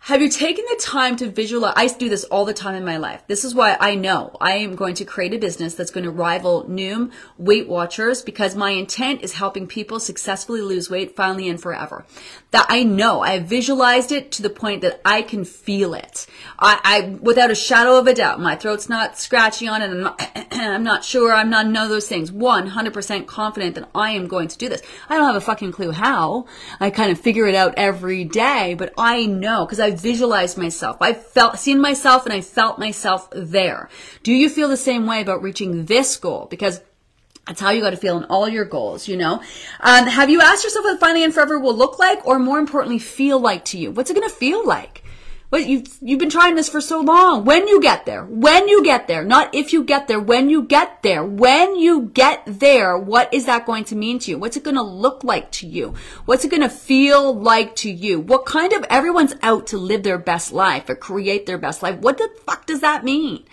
[0.06, 1.74] have you taken the time to visualize?
[1.74, 3.24] I do this all the time in my life.
[3.26, 6.12] This is why I know I am going to create a business that's going to
[6.12, 11.60] rival Noom Weight Watchers because my intent is helping people successfully lose weight finally and
[11.60, 12.06] forever.
[12.52, 13.20] That I know.
[13.20, 16.28] I visualized it to the point that I can feel it.
[16.56, 19.90] I, I without a shadow of a doubt, my throat's not scratchy on it.
[19.90, 21.32] I'm not, I'm not sure.
[21.32, 22.30] I'm not none of those things.
[22.30, 24.82] 100% confident that I am going to do this.
[25.08, 26.46] I don't have a fucking clue how.
[26.78, 30.96] I kind of figure it out every day, but I know because I visualized myself.
[31.00, 33.88] I felt, seen myself and I felt myself there.
[34.22, 36.46] Do you feel the same way about reaching this goal?
[36.50, 36.80] Because
[37.46, 39.40] that's how you got to feel in all your goals, you know?
[39.80, 42.98] Um, have you asked yourself what finally and forever will look like or more importantly,
[42.98, 43.92] feel like to you?
[43.92, 45.04] What's it going to feel like?
[45.56, 47.44] You've, you've been trying this for so long.
[47.44, 50.62] When you get there, when you get there, not if you get there, when you
[50.62, 54.38] get there, when you get there, what is that going to mean to you?
[54.38, 55.94] What's it going to look like to you?
[56.24, 58.20] What's it going to feel like to you?
[58.20, 61.98] What kind of, everyone's out to live their best life or create their best life.
[62.00, 63.44] What the fuck does that mean?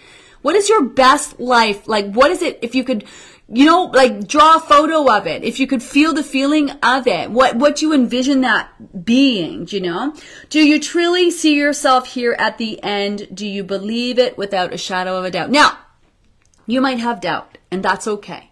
[0.41, 1.87] What is your best life?
[1.87, 3.05] Like, what is it, if you could,
[3.53, 5.43] you know, like draw a photo of it.
[5.43, 9.75] If you could feel the feeling of it, what, what you envision that being, do
[9.75, 10.15] you know?
[10.49, 13.27] Do you truly see yourself here at the end?
[13.33, 15.51] Do you believe it without a shadow of a doubt?
[15.51, 15.77] Now,
[16.65, 18.51] you might have doubt, and that's okay.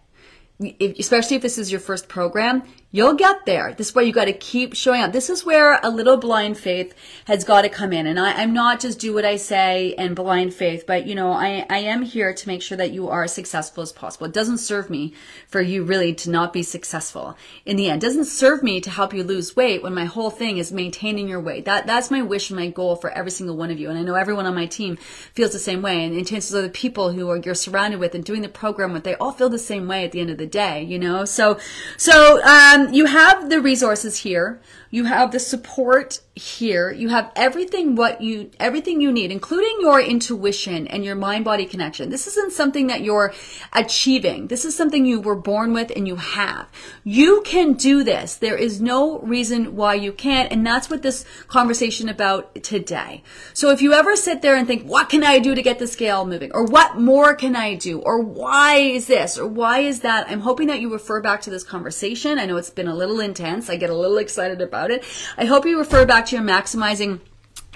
[0.59, 2.63] If, especially if this is your first program,
[2.93, 3.73] You'll get there.
[3.73, 5.13] This is where you got to keep showing up.
[5.13, 8.05] This is where a little blind faith has got to come in.
[8.05, 11.31] And I, am not just do what I say and blind faith, but you know,
[11.31, 14.27] I, I am here to make sure that you are as successful as possible.
[14.27, 15.13] It doesn't serve me
[15.47, 18.03] for you really to not be successful in the end.
[18.03, 21.29] It doesn't serve me to help you lose weight when my whole thing is maintaining
[21.29, 21.63] your weight.
[21.63, 23.89] That, that's my wish and my goal for every single one of you.
[23.89, 24.97] And I know everyone on my team
[25.33, 26.03] feels the same way.
[26.03, 28.91] And, and chances are the people who are, you're surrounded with and doing the program
[28.91, 31.23] with, they all feel the same way at the end of the day, you know?
[31.23, 31.57] So,
[31.95, 34.61] so, um, um, you have the resources here.
[34.93, 36.91] You have the support here.
[36.91, 41.65] You have everything what you everything you need, including your intuition and your mind body
[41.65, 42.09] connection.
[42.09, 43.34] This isn't something that you're
[43.71, 44.47] achieving.
[44.47, 46.67] This is something you were born with and you have.
[47.05, 48.36] You can do this.
[48.36, 53.23] There is no reason why you can't, and that's what this conversation about today.
[53.53, 55.88] So if you ever sit there and think, what can I do to get the
[55.88, 56.51] scale moving?
[56.53, 57.99] Or what more can I do?
[57.99, 59.38] Or why is this?
[59.38, 60.29] Or why is that?
[60.29, 62.39] I'm hoping that you refer back to this conversation.
[62.39, 63.69] I know it's been a little intense.
[63.69, 65.03] I get a little excited about it.
[65.38, 67.19] I hope you refer back to your maximizing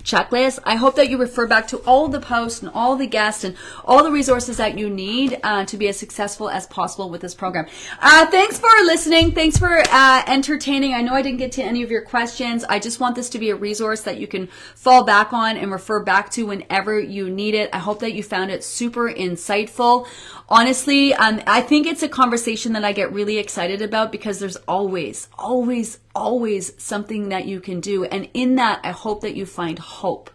[0.06, 0.60] checklist.
[0.64, 3.58] I hope that you refer back to all the posts and all the guests and
[3.84, 7.34] all the resources that you need uh, to be as successful as possible with this
[7.34, 7.66] program.
[8.00, 9.32] Uh, thanks for listening.
[9.32, 10.94] Thanks for uh, entertaining.
[10.94, 12.64] I know I didn't get to any of your questions.
[12.64, 15.72] I just want this to be a resource that you can fall back on and
[15.72, 17.72] refer back to whenever you need it.
[17.74, 20.08] I hope that you found it super insightful
[20.50, 24.58] honestly, um, I think it's a conversation that I get really excited about because there's
[24.68, 28.06] always, always, always something that you can do.
[28.06, 30.30] And in that, I hope that you find hope.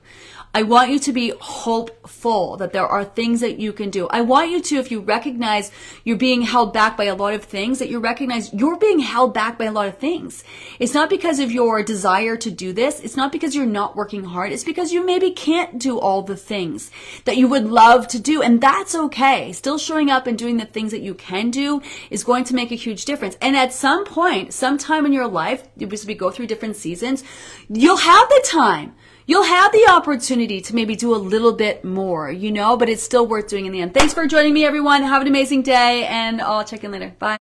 [0.53, 4.09] I want you to be hopeful that there are things that you can do.
[4.09, 5.71] I want you to, if you recognize
[6.03, 9.33] you're being held back by a lot of things, that you recognize you're being held
[9.33, 10.43] back by a lot of things.
[10.81, 12.99] It's not because of your desire to do this.
[12.99, 14.51] It's not because you're not working hard.
[14.51, 16.91] It's because you maybe can't do all the things
[17.27, 18.43] that you would love to do.
[18.43, 19.53] And that's okay.
[19.53, 21.81] Still showing up and doing the things that you can do
[22.11, 23.37] is going to make a huge difference.
[23.41, 27.23] And at some point, sometime in your life, as we go through different seasons,
[27.69, 28.97] you'll have the time
[29.31, 33.03] you'll have the opportunity to maybe do a little bit more, you know, but it's
[33.03, 33.95] still worth doing in the end.
[33.95, 35.05] Thanks for joining me, everyone.
[35.05, 37.15] Have an amazing day, and I'll check in later.
[37.17, 37.39] Bye.